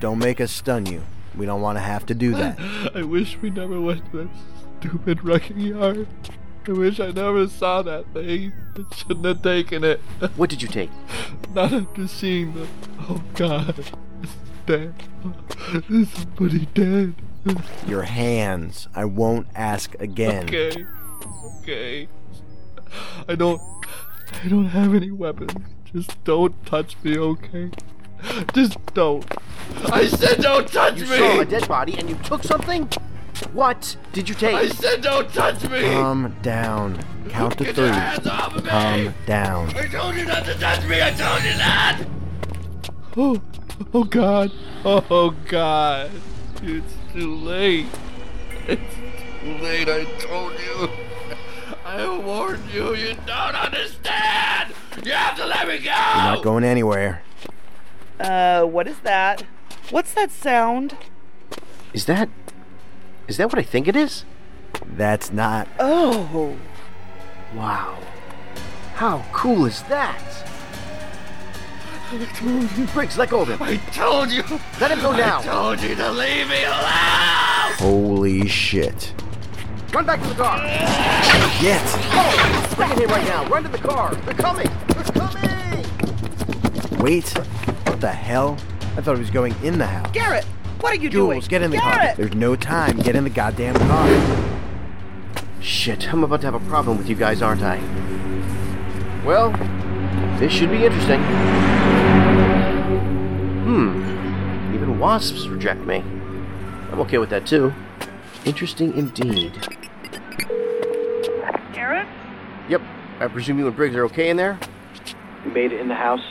[0.00, 1.02] Don't make us stun you.
[1.36, 2.58] We don't want to have to do that.
[2.94, 4.28] I wish we never went to that
[4.80, 6.08] stupid wrecking yard.
[6.68, 8.52] I wish I never saw that thing.
[8.76, 10.00] I shouldn't have taken it.
[10.36, 10.90] What did you take?
[11.54, 12.66] Not after seeing the.
[13.08, 13.78] Oh God.
[14.22, 14.94] It's dead.
[15.88, 17.14] There's somebody dead.
[17.86, 18.86] Your hands.
[18.94, 20.44] I won't ask again.
[20.44, 20.84] Okay.
[21.62, 22.08] Okay.
[23.26, 23.62] I don't.
[24.44, 25.52] I don't have any weapons.
[25.94, 27.70] Just don't touch me, okay?
[28.52, 29.24] Just don't.
[29.86, 31.16] I said don't touch You me!
[31.16, 32.90] saw a dead body and you took something?
[33.52, 34.54] What did you take?
[34.54, 35.82] I said don't touch me!
[35.82, 37.02] Calm down.
[37.28, 37.84] Count to Get three.
[37.86, 38.70] your hands off of me!
[38.70, 39.76] Calm down.
[39.76, 41.02] I told you not to touch me!
[41.02, 42.02] I told you that!
[43.16, 43.40] Oh,
[43.94, 44.52] oh God.
[44.84, 46.10] Oh God.
[46.62, 47.86] It's too late.
[48.68, 48.94] It's
[49.40, 50.88] too late, I told you.
[51.84, 54.72] I warned you, you don't understand!
[55.04, 55.84] You have to let me go!
[55.84, 57.22] You're not going anywhere.
[58.20, 59.42] Uh, what is that?
[59.90, 60.96] What's that sound?
[61.92, 62.28] Is that.
[63.28, 64.24] Is that what I think it is?
[64.96, 65.68] That's not.
[65.78, 66.56] Oh.
[67.54, 67.98] Wow.
[68.94, 70.20] How cool is that?
[72.10, 72.86] I told you.
[72.86, 73.62] Briggs, let go of him.
[73.62, 74.42] I told you.
[74.80, 75.40] Let him go now.
[75.40, 77.74] I told you to leave me alone!
[77.76, 79.12] Holy shit.
[79.92, 80.58] Run back to the car.
[81.60, 81.82] Get!
[81.84, 83.46] Oh, spring in here right now.
[83.48, 84.14] Run to the car.
[84.14, 84.70] They're coming.
[84.88, 85.84] They're coming.
[86.98, 87.28] Wait.
[87.86, 88.56] What the hell?
[88.96, 90.10] I thought he was going in the house.
[90.12, 90.46] Garrett,
[90.80, 91.36] what are you doing?
[91.36, 92.14] Jules, get in the car.
[92.16, 92.98] There's no time.
[92.98, 95.44] Get in the goddamn car.
[95.60, 97.78] Shit, I'm about to have a problem with you guys, aren't I?
[99.24, 99.50] Well,
[100.38, 101.20] this should be interesting.
[103.64, 104.74] Hmm.
[104.74, 105.96] Even wasps reject me.
[106.92, 107.74] I'm okay with that too.
[108.44, 109.52] Interesting indeed.
[111.72, 112.08] Garrett?
[112.68, 112.82] Yep.
[113.20, 114.58] I presume you and Briggs are okay in there?
[115.44, 116.22] You made it in the house?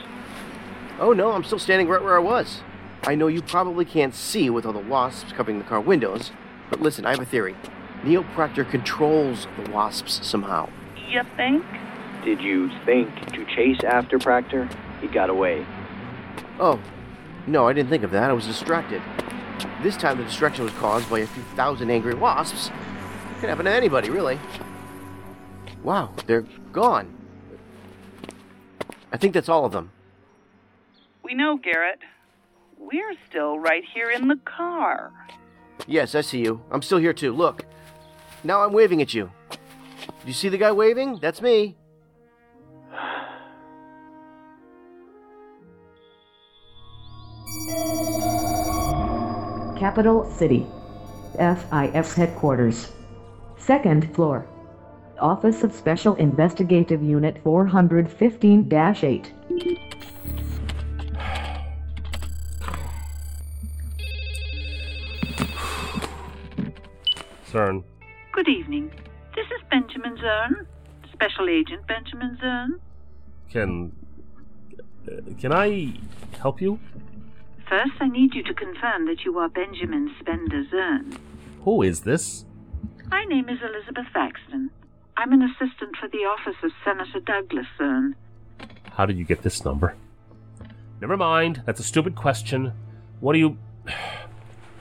[0.99, 2.61] Oh no, I'm still standing right where I was.
[3.07, 6.31] I know you probably can't see with all the wasps covering the car windows,
[6.69, 7.55] but listen, I have a theory.
[8.03, 10.69] Neil Proctor controls the wasps somehow.
[11.07, 11.63] You think?
[12.25, 14.67] Did you think to chase after Proctor?
[14.99, 15.65] He got away.
[16.59, 16.81] Oh,
[17.47, 18.29] no, I didn't think of that.
[18.29, 19.01] I was distracted.
[19.81, 22.67] This time the distraction was caused by a few thousand angry wasps.
[22.67, 24.37] It could happen to anybody, really.
[25.81, 27.15] Wow, they're gone.
[29.13, 29.91] I think that's all of them.
[31.23, 31.99] We know, Garrett.
[32.77, 35.11] We're still right here in the car.
[35.87, 36.61] Yes, I see you.
[36.71, 37.33] I'm still here too.
[37.33, 37.65] Look.
[38.43, 39.31] Now I'm waving at you.
[39.49, 39.57] Do
[40.25, 41.19] you see the guy waving?
[41.19, 41.75] That's me.
[49.77, 50.65] Capital City.
[51.37, 52.91] FIS headquarters.
[53.57, 54.47] Second floor.
[55.19, 59.33] Office of Special Investigative Unit 415 8.
[67.51, 67.83] Zern.
[68.33, 68.91] Good evening.
[69.35, 70.65] This is Benjamin Zern,
[71.13, 72.69] Special Agent Benjamin Zern.
[73.49, 73.91] Can.
[75.07, 75.93] uh, Can I
[76.39, 76.79] help you?
[77.69, 81.17] First, I need you to confirm that you are Benjamin Spender Zern.
[81.63, 82.45] Who is this?
[83.09, 84.69] My name is Elizabeth Thaxton.
[85.17, 88.13] I'm an assistant for the office of Senator Douglas Zern.
[88.91, 89.95] How did you get this number?
[91.01, 91.61] Never mind.
[91.65, 92.73] That's a stupid question.
[93.19, 93.57] What do you.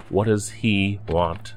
[0.08, 1.54] What does he want?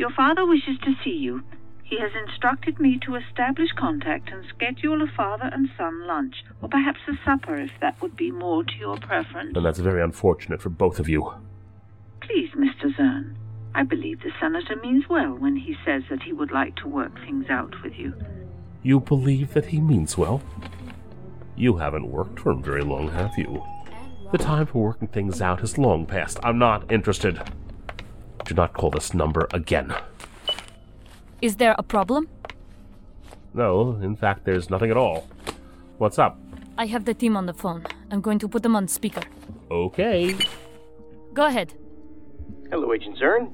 [0.00, 1.42] Your father wishes to see you.
[1.84, 6.70] He has instructed me to establish contact and schedule a father and son lunch, or
[6.70, 9.52] perhaps a supper if that would be more to your preference.
[9.54, 11.34] And that's very unfortunate for both of you.
[12.22, 12.96] Please, Mr.
[12.96, 13.34] Zern.
[13.74, 17.14] I believe the senator means well when he says that he would like to work
[17.16, 18.14] things out with you.
[18.82, 20.40] You believe that he means well?
[21.56, 23.62] You haven't worked for him very long, have you?
[24.32, 26.38] The time for working things out has long passed.
[26.42, 27.38] I'm not interested.
[28.50, 29.94] Do not call this number again.
[31.40, 32.28] Is there a problem?
[33.54, 35.28] No, in fact, there's nothing at all.
[35.98, 36.36] What's up?
[36.76, 37.86] I have the team on the phone.
[38.10, 39.22] I'm going to put them on speaker.
[39.70, 40.34] Okay.
[41.32, 41.74] Go ahead.
[42.72, 43.52] Hello, Agent Zern.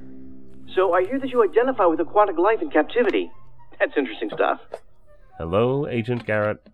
[0.75, 3.31] So I hear that you identify with aquatic life in captivity.
[3.79, 4.61] That's interesting stuff.
[5.37, 6.67] Hello, Agent Garrett.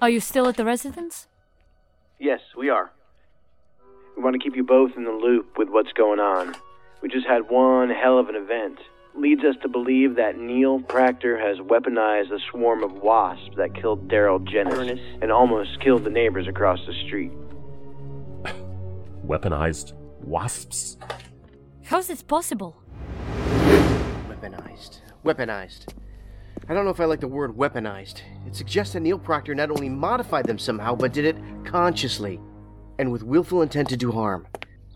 [0.00, 1.26] Are you still at the residence?
[2.18, 2.90] Yes, we are.
[4.16, 6.56] We want to keep you both in the loop with what's going on.
[7.00, 8.78] We just had one hell of an event.
[9.14, 14.08] Leads us to believe that Neil Proctor has weaponized a swarm of wasps that killed
[14.08, 17.32] Daryl Jurnus and almost killed the neighbors across the street.
[19.26, 19.92] Weaponized
[20.22, 20.96] wasps?
[21.84, 22.82] How's this possible?
[24.28, 25.00] Weaponized.
[25.24, 25.94] Weaponized.
[26.68, 28.22] I don't know if I like the word weaponized.
[28.46, 32.40] It suggests that Neil Proctor not only modified them somehow, but did it consciously
[32.98, 34.46] and with willful intent to do harm.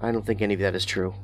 [0.00, 1.14] I don't think any of that is true.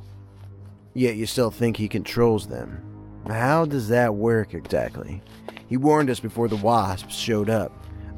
[0.98, 2.82] Yet you still think he controls them.
[3.28, 5.22] How does that work exactly?
[5.68, 7.70] He warned us before the wasps showed up.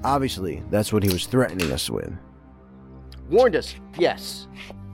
[0.03, 2.11] Obviously, that's what he was threatening us with.
[3.29, 4.49] Warned us, yes.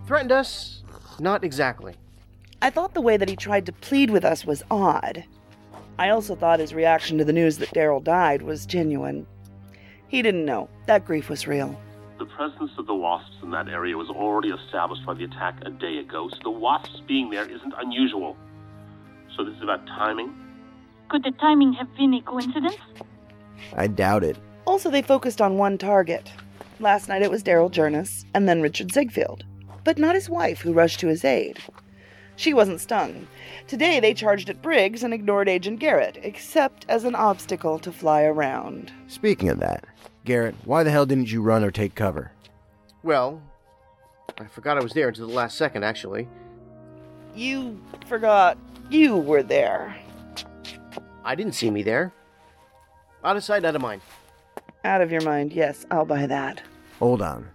[0.04, 0.82] Threatened us,
[1.20, 1.94] not exactly.
[2.60, 5.22] I thought the way that he tried to plead with us was odd.
[5.96, 9.28] I also thought his reaction to the news that Daryl died was genuine.
[10.08, 10.68] He didn't know.
[10.86, 11.80] That grief was real.
[12.18, 15.70] The presence of the wasps in that area was already established by the attack a
[15.70, 18.36] day ago, so the wasps being there isn't unusual.
[19.36, 20.34] So this is about timing?
[21.10, 22.76] Could the timing have been a coincidence?
[23.76, 24.38] I doubt it.
[24.66, 26.32] Also, they focused on one target.
[26.80, 29.44] Last night it was Daryl Jurnus, and then Richard Ziegfeld.
[29.84, 31.58] But not his wife, who rushed to his aid.
[32.36, 33.26] She wasn't stung.
[33.66, 38.22] Today they charged at Briggs and ignored Agent Garrett, except as an obstacle to fly
[38.22, 38.92] around.
[39.06, 39.84] Speaking of that,
[40.26, 42.32] Garrett, why the hell didn't you run or take cover?
[43.04, 43.40] Well,
[44.38, 46.28] I forgot I was there until the last second, actually.
[47.34, 48.58] You forgot
[48.90, 49.96] you were there.
[51.24, 52.12] I didn't see me there.
[53.24, 54.02] Out of sight, out of mind.
[54.84, 56.60] Out of your mind, yes, I'll buy that.
[56.98, 57.48] Hold on.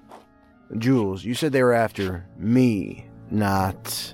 [0.78, 4.13] Jules, you said they were after me, not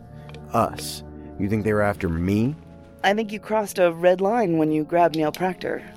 [0.52, 1.04] us.
[1.40, 2.56] You think they were after me?
[3.04, 5.88] I think you crossed a red line when you grabbed Neil Proctor.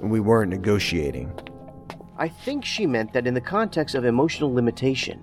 [0.00, 1.30] We weren't negotiating.
[2.18, 5.22] I think she meant that in the context of emotional limitation.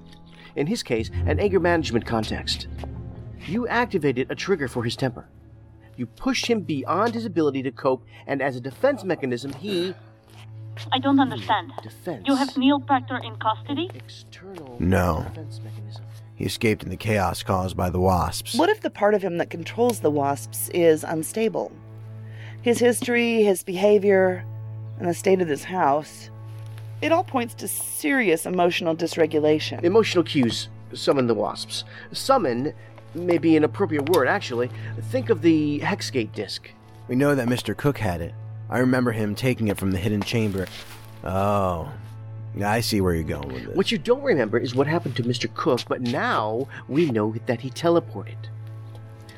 [0.55, 2.67] In his case, an anger management context.
[3.47, 5.27] You activated a trigger for his temper.
[5.95, 9.93] You pushed him beyond his ability to cope, and as a defense mechanism, he.
[10.91, 11.71] I don't understand.
[11.83, 12.23] Defense.
[12.25, 13.89] You have Neil Proctor in custody?
[13.93, 15.25] External No.
[15.29, 16.03] defense mechanism.
[16.35, 18.55] He escaped in the chaos caused by the wasps.
[18.55, 21.71] What if the part of him that controls the wasps is unstable?
[22.63, 24.45] His history, his behavior,
[24.99, 26.31] and the state of this house.
[27.03, 29.83] It all points to serious emotional dysregulation.
[29.83, 31.83] Emotional cues summon the wasps.
[32.13, 32.73] Summon
[33.13, 34.69] may be an appropriate word, actually.
[35.11, 36.69] Think of the Hexgate disc.
[37.09, 37.75] We know that Mr.
[37.75, 38.33] Cook had it.
[38.69, 40.65] I remember him taking it from the hidden chamber.
[41.25, 41.91] Oh.
[42.63, 43.75] I see where you're going with this.
[43.75, 45.53] What you don't remember is what happened to Mr.
[45.53, 48.37] Cook, but now we know that he teleported.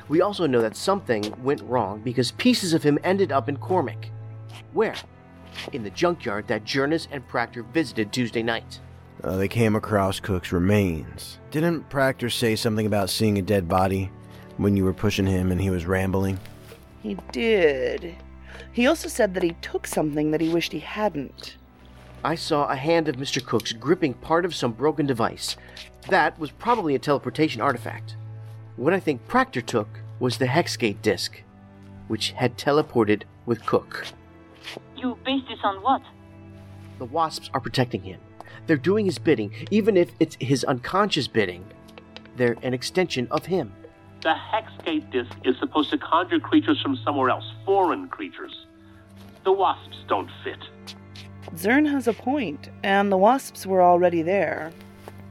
[0.07, 4.11] We also know that something went wrong because pieces of him ended up in Cormac.
[4.73, 4.93] Where?
[5.73, 8.79] In the junkyard that Jurnus and Proctor visited Tuesday night.
[9.23, 11.39] Uh, they came across Cook's remains.
[11.51, 14.11] Didn't Proctor say something about seeing a dead body
[14.57, 16.39] when you were pushing him and he was rambling?
[17.01, 18.15] He did.
[18.71, 21.55] He also said that he took something that he wished he hadn't.
[22.23, 23.43] I saw a hand of Mr.
[23.43, 25.55] Cook's gripping part of some broken device.
[26.09, 28.15] That was probably a teleportation artifact.
[28.75, 29.87] What I think Proctor took
[30.19, 31.41] was the Hexgate disc,
[32.07, 34.07] which had teleported with Cook.
[35.05, 36.01] You base this on what?
[36.97, 38.19] The wasps are protecting him.
[38.65, 41.63] They're doing his bidding, even if it's his unconscious bidding.
[42.37, 43.71] They're an extension of him.
[44.23, 48.65] The Hexgate disc is supposed to conjure creatures from somewhere else, foreign creatures.
[49.43, 50.57] The wasps don't fit.
[51.53, 54.71] Zern has a point, and the wasps were already there.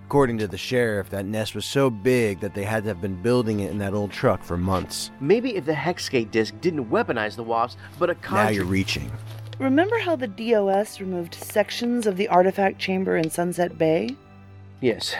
[0.06, 3.20] According to the sheriff, that nest was so big that they had to have been
[3.20, 5.10] building it in that old truck for months.
[5.18, 9.10] Maybe if the Hexgate disc didn't weaponize the wasps, but a Now you're reaching.
[9.58, 14.16] Remember how the DOS removed sections of the artifact chamber in Sunset Bay?
[14.80, 15.14] Yes.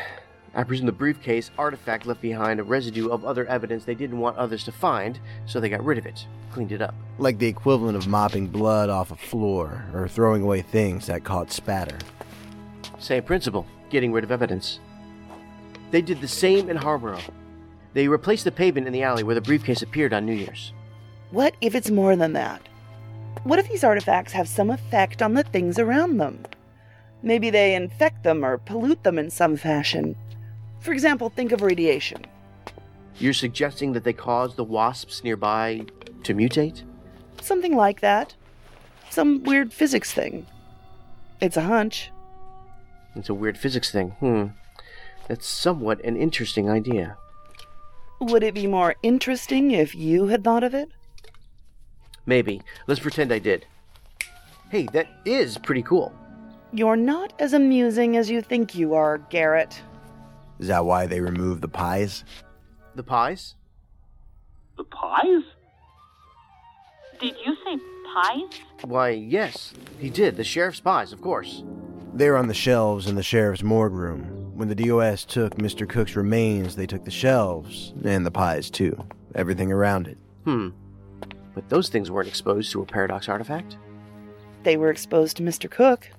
[0.57, 4.37] I presume the briefcase artifact left behind a residue of other evidence they didn't want
[4.37, 6.95] others to find, so they got rid of it, cleaned it up.
[7.19, 11.53] Like the equivalent of mopping blood off a floor or throwing away things that caught
[11.53, 11.99] spatter.
[12.99, 14.81] Same principle, getting rid of evidence.
[15.93, 17.23] They did the same in Harborough.
[17.93, 20.73] They replaced the pavement in the alley where the briefcase appeared on New Year's.
[21.31, 22.61] What if it's more than that?
[23.43, 26.45] What if these artifacts have some effect on the things around them?
[27.23, 30.17] Maybe they infect them or pollute them in some fashion.
[30.81, 32.25] For example, think of radiation.
[33.19, 35.87] You're suggesting that they cause the wasps nearby
[36.23, 36.83] to mutate?
[37.41, 38.35] Something like that.
[39.11, 40.47] Some weird physics thing.
[41.41, 42.11] It's a hunch.
[43.15, 44.11] It's a weird physics thing.
[44.21, 44.47] Hmm.
[45.29, 47.17] That's somewhat an interesting idea.
[48.21, 50.91] Would it be more interesting if you had thought of it?
[52.27, 52.63] Maybe.
[52.87, 53.67] Let's pretend I did.
[54.71, 56.13] Hey, that is pretty cool.
[56.73, 59.81] You're not as amusing as you think you are, Garrett.
[60.59, 62.25] Is that why they removed the pies?
[62.95, 63.55] The pies?
[64.77, 65.43] The pies?
[67.21, 67.79] Did you say
[68.13, 68.61] pies?
[68.83, 70.37] Why, yes, he did.
[70.37, 71.63] The sheriff's pies, of course.
[72.13, 74.53] They were on the shelves in the sheriff's morgue room.
[74.55, 75.89] When the DOS took Mr.
[75.89, 79.05] Cook's remains, they took the shelves, and the pies too.
[79.35, 80.19] Everything around it.
[80.45, 80.69] Hmm.
[81.55, 83.77] But those things weren't exposed to a paradox artifact.
[84.65, 85.71] They were exposed to Mr.
[85.71, 86.11] Cook.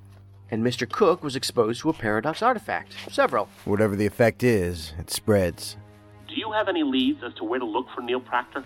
[0.52, 0.90] And Mr.
[0.90, 2.96] Cook was exposed to a paradox artifact.
[3.12, 3.50] Several.
[3.66, 5.76] Whatever the effect is, it spreads.
[6.28, 8.64] Do you have any leads as to where to look for Neil Proctor?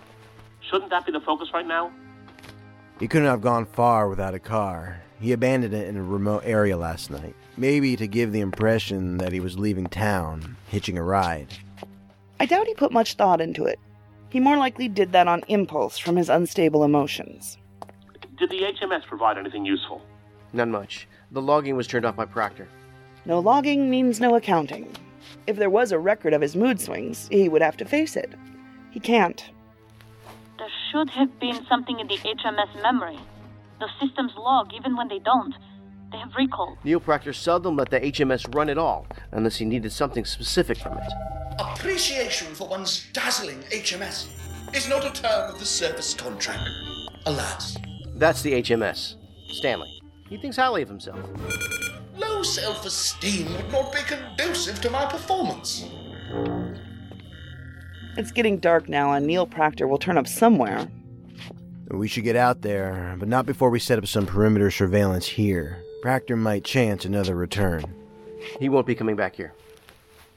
[0.70, 1.90] Shouldn't that be the focus right now?
[2.98, 5.00] He couldn't have gone far without a car.
[5.20, 7.34] He abandoned it in a remote area last night.
[7.56, 11.48] Maybe to give the impression that he was leaving town, hitching a ride.
[12.38, 13.78] I doubt he put much thought into it.
[14.30, 17.58] He more likely did that on impulse from his unstable emotions.
[18.38, 20.00] Did the HMS provide anything useful?
[20.52, 21.06] None much.
[21.32, 22.68] The logging was turned off by Proctor.
[23.26, 24.92] No logging means no accounting.
[25.46, 28.32] If there was a record of his mood swings, he would have to face it.
[28.90, 29.44] He can't.
[30.58, 33.18] There should have been something in the HMS memory.
[33.78, 35.54] The systems log even when they don't.
[36.12, 36.76] They have recall.
[36.84, 40.98] Neil Proctor seldom let the HMS run at all, unless he needed something specific from
[40.98, 41.12] it.
[41.58, 44.28] Appreciation for one's dazzling HMS
[44.74, 46.68] is not a term of the service contract.
[47.26, 47.76] Alas,
[48.14, 49.16] That's the HMS.
[49.50, 49.88] Stanley.
[50.28, 51.18] He thinks highly of himself.
[52.16, 55.84] low self esteem would not be conducive to my performance.
[58.16, 60.88] It's getting dark now, and Neil Proctor will turn up somewhere.
[61.90, 65.82] We should get out there, but not before we set up some perimeter surveillance here.
[66.02, 67.94] Proctor might chance another return.
[68.58, 69.52] He won't be coming back here.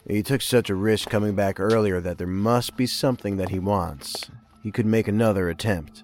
[0.08, 3.60] He took such a risk coming back earlier that there must be something that he
[3.60, 4.30] wants.
[4.62, 6.04] He could make another attempt.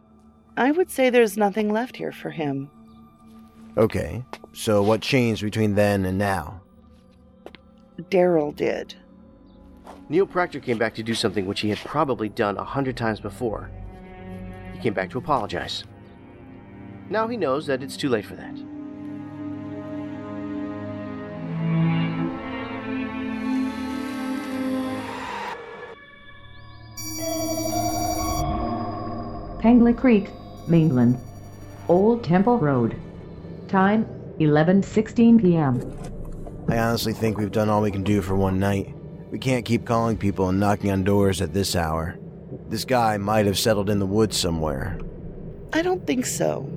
[0.55, 2.69] I would say there's nothing left here for him.
[3.77, 6.61] Okay, so what changed between then and now?
[8.09, 8.95] Daryl did.
[10.07, 13.19] Neil Proctor came back to do something which he had probably done a hundred times
[13.19, 13.69] before.
[14.73, 15.83] He He came back to apologize.
[17.09, 18.55] Now he knows that it's too late for that.
[29.59, 30.29] Penley Creek,
[30.67, 31.19] Mainland.
[31.89, 32.95] Old Temple Road.
[33.67, 34.05] Time
[34.39, 35.81] 11:16 p.m.
[36.69, 38.95] I honestly think we've done all we can do for one night.
[39.31, 42.17] We can't keep calling people and knocking on doors at this hour.
[42.69, 44.97] This guy might have settled in the woods somewhere.
[45.73, 46.69] I don't think so.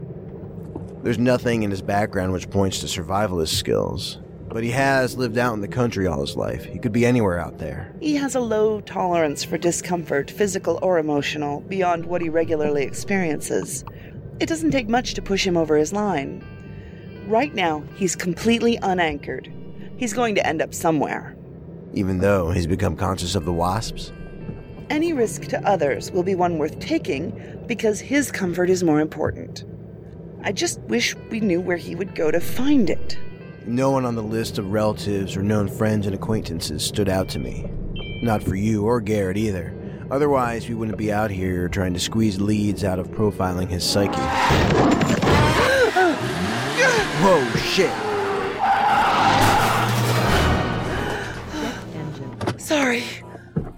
[1.04, 4.18] There's nothing in his background which points to survivalist skills.
[4.52, 6.64] But he has lived out in the country all his life.
[6.64, 7.94] He could be anywhere out there.
[8.00, 13.84] He has a low tolerance for discomfort, physical or emotional, beyond what he regularly experiences.
[14.40, 16.44] It doesn't take much to push him over his line.
[17.26, 19.50] Right now, he's completely unanchored.
[19.96, 21.34] He's going to end up somewhere.
[21.94, 24.12] Even though he's become conscious of the wasps.
[24.90, 29.64] Any risk to others will be one worth taking because his comfort is more important.
[30.42, 33.16] I just wish we knew where he would go to find it.
[33.66, 37.38] No one on the list of relatives or known friends and acquaintances stood out to
[37.38, 37.70] me.
[38.20, 39.72] Not for you or Garrett either.
[40.10, 44.12] Otherwise, we wouldn't be out here trying to squeeze leads out of profiling his psyche.
[47.22, 47.92] Whoa, shit!
[52.60, 53.04] Sorry.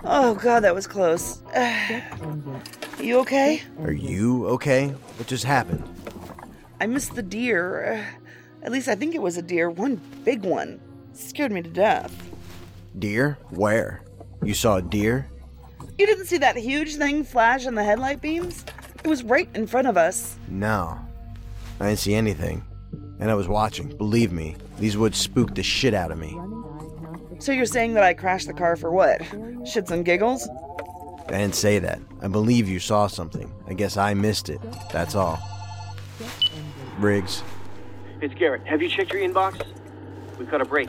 [0.03, 1.43] Oh god, that was close.
[2.99, 3.62] you okay?
[3.82, 4.89] Are you okay?
[4.89, 5.85] What just happened?
[6.80, 8.09] I missed the deer.
[8.65, 10.81] At least I think it was a deer, one big one.
[11.12, 12.12] scared me to death.
[12.99, 13.39] Deer?
[13.51, 14.03] Where?
[14.43, 15.29] You saw a deer?
[15.99, 18.65] You didn't see that huge thing flash in the headlight beams?
[19.05, 20.37] It was right in front of us.
[20.49, 20.99] No.
[21.79, 22.65] I didn't see anything.
[23.21, 23.89] And I was watching.
[23.97, 26.37] Believe me, these woods spooked the shit out of me.
[27.39, 29.21] So you're saying that I crashed the car for what?
[29.21, 30.49] Shits and giggles?
[31.29, 32.01] I didn't say that.
[32.23, 33.53] I believe you saw something.
[33.67, 34.61] I guess I missed it.
[34.93, 35.39] That's all.
[36.99, 37.43] Briggs,
[38.25, 38.66] It's Garrett.
[38.66, 39.66] Have you checked your inbox?
[40.39, 40.89] We've got a break.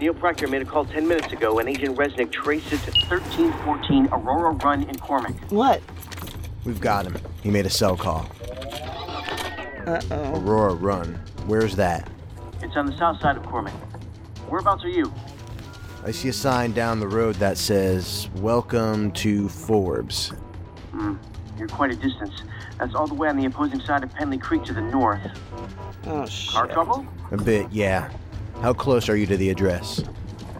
[0.00, 4.08] Neil Proctor made a call 10 minutes ago, and Agent Resnick traced it to 1314
[4.08, 5.32] Aurora Run in Cormac.
[5.52, 5.80] What?
[6.64, 7.16] we've got him.
[7.40, 8.26] He made a cell call.
[9.86, 10.40] Uh oh.
[10.40, 11.20] Aurora Run.
[11.46, 12.10] Where's that?
[12.62, 13.74] It's on the south side of Cormac.
[14.48, 15.14] Whereabouts are you?
[16.04, 20.30] I see a sign down the road that says, Welcome to Forbes.
[20.90, 21.14] Hmm,
[21.56, 22.42] you're quite a distance.
[22.78, 25.20] That's all the way on the opposing side of Penley Creek to the north.
[26.06, 26.52] Oh, shit.
[26.54, 27.06] Car trouble?
[27.30, 28.10] A bit, yeah.
[28.60, 30.02] How close are you to the address?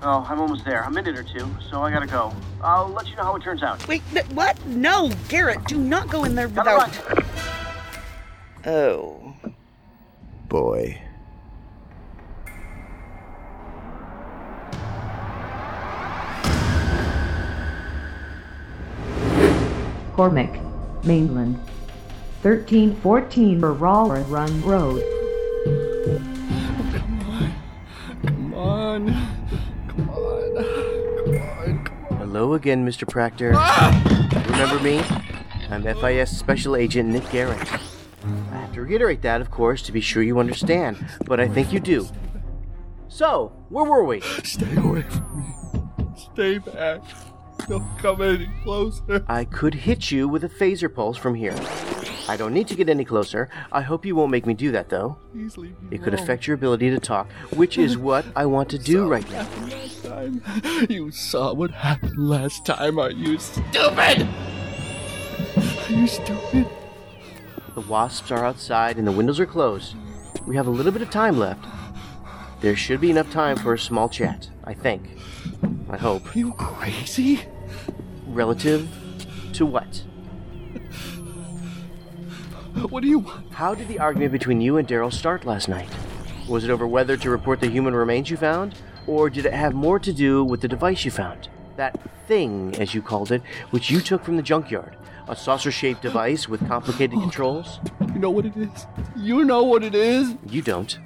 [0.02, 0.82] Oh, I'm almost there.
[0.82, 2.34] A minute or two, so I gotta go.
[2.62, 3.86] I'll let you know how it turns out.
[3.86, 4.64] Wait, n- what?
[4.66, 6.90] No, Garrett, do not go in there without.
[8.66, 9.34] Oh.
[10.48, 11.00] Boy.
[20.14, 20.60] Cormac,
[21.04, 21.58] Mainland.
[22.42, 25.00] 1314 Aurora Run Road.
[26.92, 27.54] Come on.
[28.26, 29.06] Come on.
[29.86, 31.84] Come on.
[31.84, 32.16] come on.
[32.16, 33.08] Hello again, Mr.
[33.08, 33.52] Proctor.
[33.54, 34.26] Ah!
[34.46, 35.00] Remember me?
[35.70, 37.60] I'm FIS Special Agent Nick Garrett.
[38.50, 41.72] I have to reiterate that, of course, to be sure you understand, but I think
[41.72, 42.08] you do.
[43.06, 44.20] So, where were we?
[44.20, 46.16] Stay away from me.
[46.16, 47.02] Stay back.
[47.68, 49.24] Don't come any closer.
[49.28, 51.54] I could hit you with a phaser pulse from here.
[52.28, 53.48] I don't need to get any closer.
[53.72, 55.16] I hope you won't make me do that, though.
[55.32, 56.22] Please leave me It could alone.
[56.24, 59.46] affect your ability to talk, which is what I want to do right now.
[59.66, 60.42] Last time.
[60.88, 62.98] You saw what happened last time.
[62.98, 64.28] Are you stupid?
[65.56, 66.68] Are you stupid?
[67.74, 69.94] The wasps are outside and the windows are closed.
[70.46, 71.64] We have a little bit of time left.
[72.60, 75.02] There should be enough time for a small chat, I think.
[75.90, 76.34] I hope.
[76.34, 77.40] Are You crazy?
[78.26, 78.88] Relative
[79.54, 80.04] to what?
[82.74, 83.52] What do you want?
[83.52, 85.88] How did the argument between you and Daryl start last night?
[86.48, 88.74] Was it over whether to report the human remains you found?
[89.06, 91.50] Or did it have more to do with the device you found?
[91.76, 94.96] That thing, as you called it, which you took from the junkyard.
[95.28, 97.78] A saucer shaped device with complicated oh, controls?
[98.14, 98.86] You know what it is?
[99.16, 100.34] You know what it is?
[100.48, 100.98] You don't.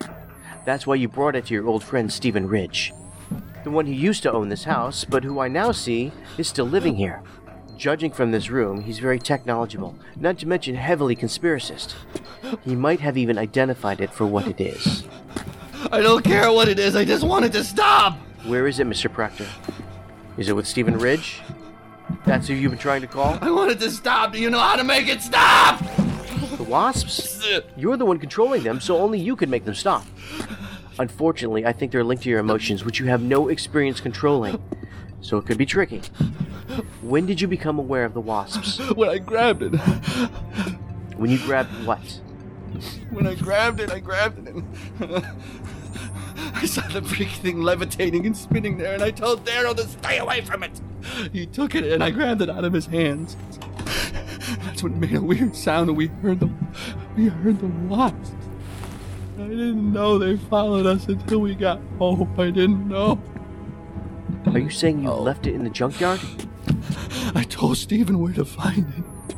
[0.65, 2.93] That's why you brought it to your old friend Stephen Ridge.
[3.65, 6.67] The one who used to own this house, but who I now see is still
[6.67, 7.23] living here.
[7.77, 11.95] Judging from this room, he's very tech knowledgeable, not to mention heavily conspiracist.
[12.65, 15.05] He might have even identified it for what it is.
[15.93, 16.97] I don't care what it is.
[16.97, 18.17] I just want it to stop.
[18.45, 19.13] Where is it, Mr.
[19.13, 19.47] Proctor?
[20.39, 21.43] Is it with Stephen Ridge?
[22.25, 23.39] That's who you've been trying to call?
[23.43, 24.33] I want it to stop.
[24.33, 25.81] Do you know how to make it stop?
[26.57, 27.47] The wasps?
[27.77, 30.05] You're the one controlling them, so only you can make them stop.
[30.99, 34.63] Unfortunately, I think they're linked to your emotions, which you have no experience controlling.
[35.21, 36.03] So it could be tricky.
[37.03, 38.79] When did you become aware of the wasps?
[38.93, 39.75] When I grabbed it.
[41.17, 42.21] When you grabbed what?
[43.11, 44.65] When I grabbed it, I grabbed it and
[46.55, 50.19] I saw the freaking thing levitating and spinning there, and I told Daryl to stay
[50.19, 50.81] away from it.
[51.33, 53.37] He took it and I grabbed it out of his hands.
[54.65, 56.51] That's when it made a weird sound and we heard the
[57.17, 58.33] we heard the wasps.
[59.39, 62.35] I didn't know they followed us until we got home.
[62.39, 63.21] I didn't know.
[64.47, 65.21] Are you saying you oh.
[65.21, 66.21] left it in the junkyard?
[67.35, 69.37] I told Stephen where to find it.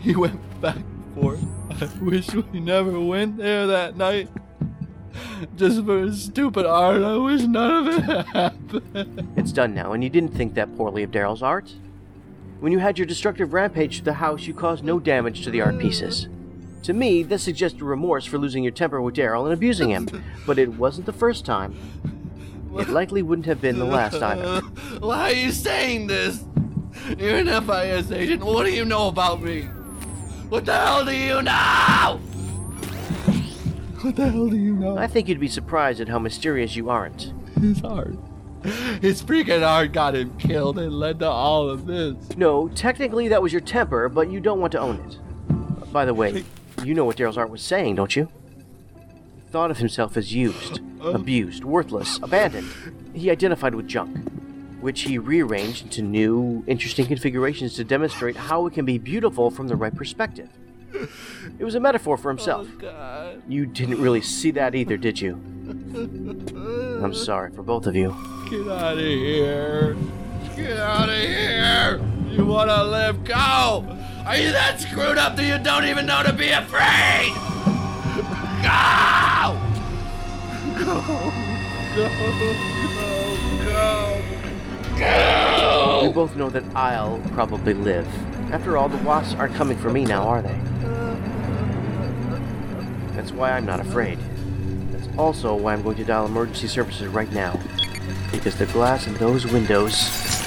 [0.00, 0.78] He went back
[1.14, 1.40] for it.
[1.70, 4.28] I wish we never went there that night.
[5.56, 9.28] Just for his stupid art, I wish none of it happened.
[9.36, 11.72] It's done now, and you didn't think that poorly of Daryl's art.
[12.60, 15.60] When you had your destructive rampage through the house, you caused no damage to the
[15.60, 16.28] art pieces.
[16.84, 20.08] To me, this suggested remorse for losing your temper with Daryl and abusing him,
[20.46, 21.74] but it wasn't the first time.
[22.78, 24.60] It likely wouldn't have been the last either.
[25.00, 26.44] Why are you saying this?
[27.18, 28.44] You're an FIS agent.
[28.44, 29.62] What do you know about me?
[30.48, 32.20] What the hell do you know?
[34.00, 34.98] What the hell do you know?
[34.98, 37.32] I think you'd be surprised at how mysterious you aren't.
[37.60, 38.16] His art.
[39.00, 42.14] His freaking art got him killed and led to all of this.
[42.36, 45.92] No, technically that was your temper, but you don't want to own it.
[45.92, 46.44] By the way,
[46.82, 48.28] you know what Daryl's art was saying, don't you?
[49.54, 52.68] Thought of himself as used, abused, worthless, abandoned.
[53.12, 54.18] He identified with junk,
[54.80, 59.68] which he rearranged into new, interesting configurations to demonstrate how it can be beautiful from
[59.68, 60.48] the right perspective.
[61.56, 62.66] It was a metaphor for himself.
[62.82, 65.34] Oh, you didn't really see that either, did you?
[67.00, 68.08] I'm sorry for both of you.
[68.50, 69.96] Get out of here.
[70.56, 72.00] Get out of here.
[72.28, 73.22] You want to live?
[73.22, 73.36] Go.
[74.26, 77.32] Are you that screwed up that you don't even know to be afraid?
[78.64, 79.60] Go.
[80.78, 81.00] Go.
[81.94, 82.08] Go.
[83.64, 84.22] Go.
[84.98, 86.00] Go.
[86.02, 88.06] We both know that I'll probably live.
[88.52, 90.58] After all, the wasps aren't coming for me now, are they?
[93.14, 94.18] That's why I'm not afraid.
[94.92, 97.60] That's also why I'm going to dial emergency services right now.
[98.32, 100.43] Because the glass in those windows.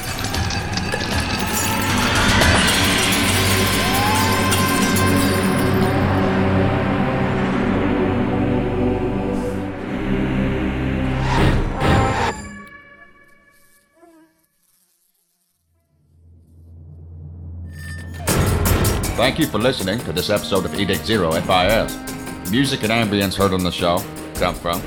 [19.18, 22.52] Thank you for listening to this episode of Edict Zero FIS.
[22.52, 23.98] Music and ambience heard on the show
[24.36, 24.80] come from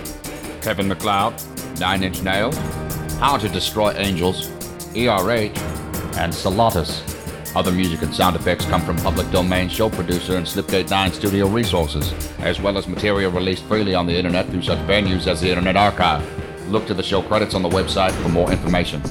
[0.63, 1.35] Kevin MacLeod,
[1.81, 2.57] Nine Inch Nails,
[3.19, 4.49] How to Destroy Angels,
[4.95, 5.59] ERH,
[6.17, 7.03] and Salatus.
[7.57, 11.49] Other music and sound effects come from public domain show producer and Slipgate 9 studio
[11.49, 15.49] resources, as well as material released freely on the internet through such venues as the
[15.49, 16.25] Internet Archive.
[16.69, 19.03] Look to the show credits on the website for more information.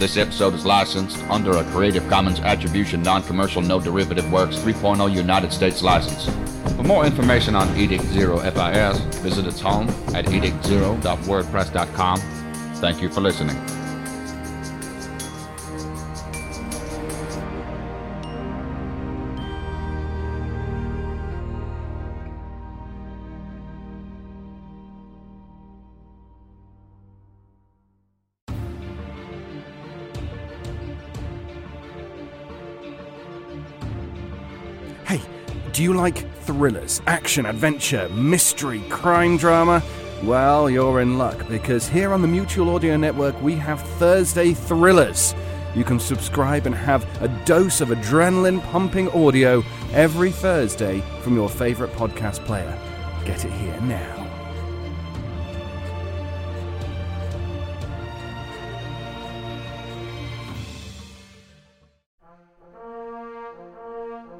[0.00, 5.52] This episode is licensed under a Creative Commons Attribution Non-Commercial No Derivative Works 3.0 United
[5.52, 6.24] States license.
[6.74, 12.18] For more information on Edict Zero FIS, visit its home at edictzero.wordpress.com.
[12.76, 13.58] Thank you for listening.
[35.80, 39.82] Do you like thrillers, action, adventure, mystery, crime drama?
[40.22, 45.34] Well, you're in luck because here on the Mutual Audio Network we have Thursday Thrillers.
[45.74, 49.64] You can subscribe and have a dose of adrenaline pumping audio
[49.94, 52.78] every Thursday from your favorite podcast player.
[53.24, 54.19] Get it here now.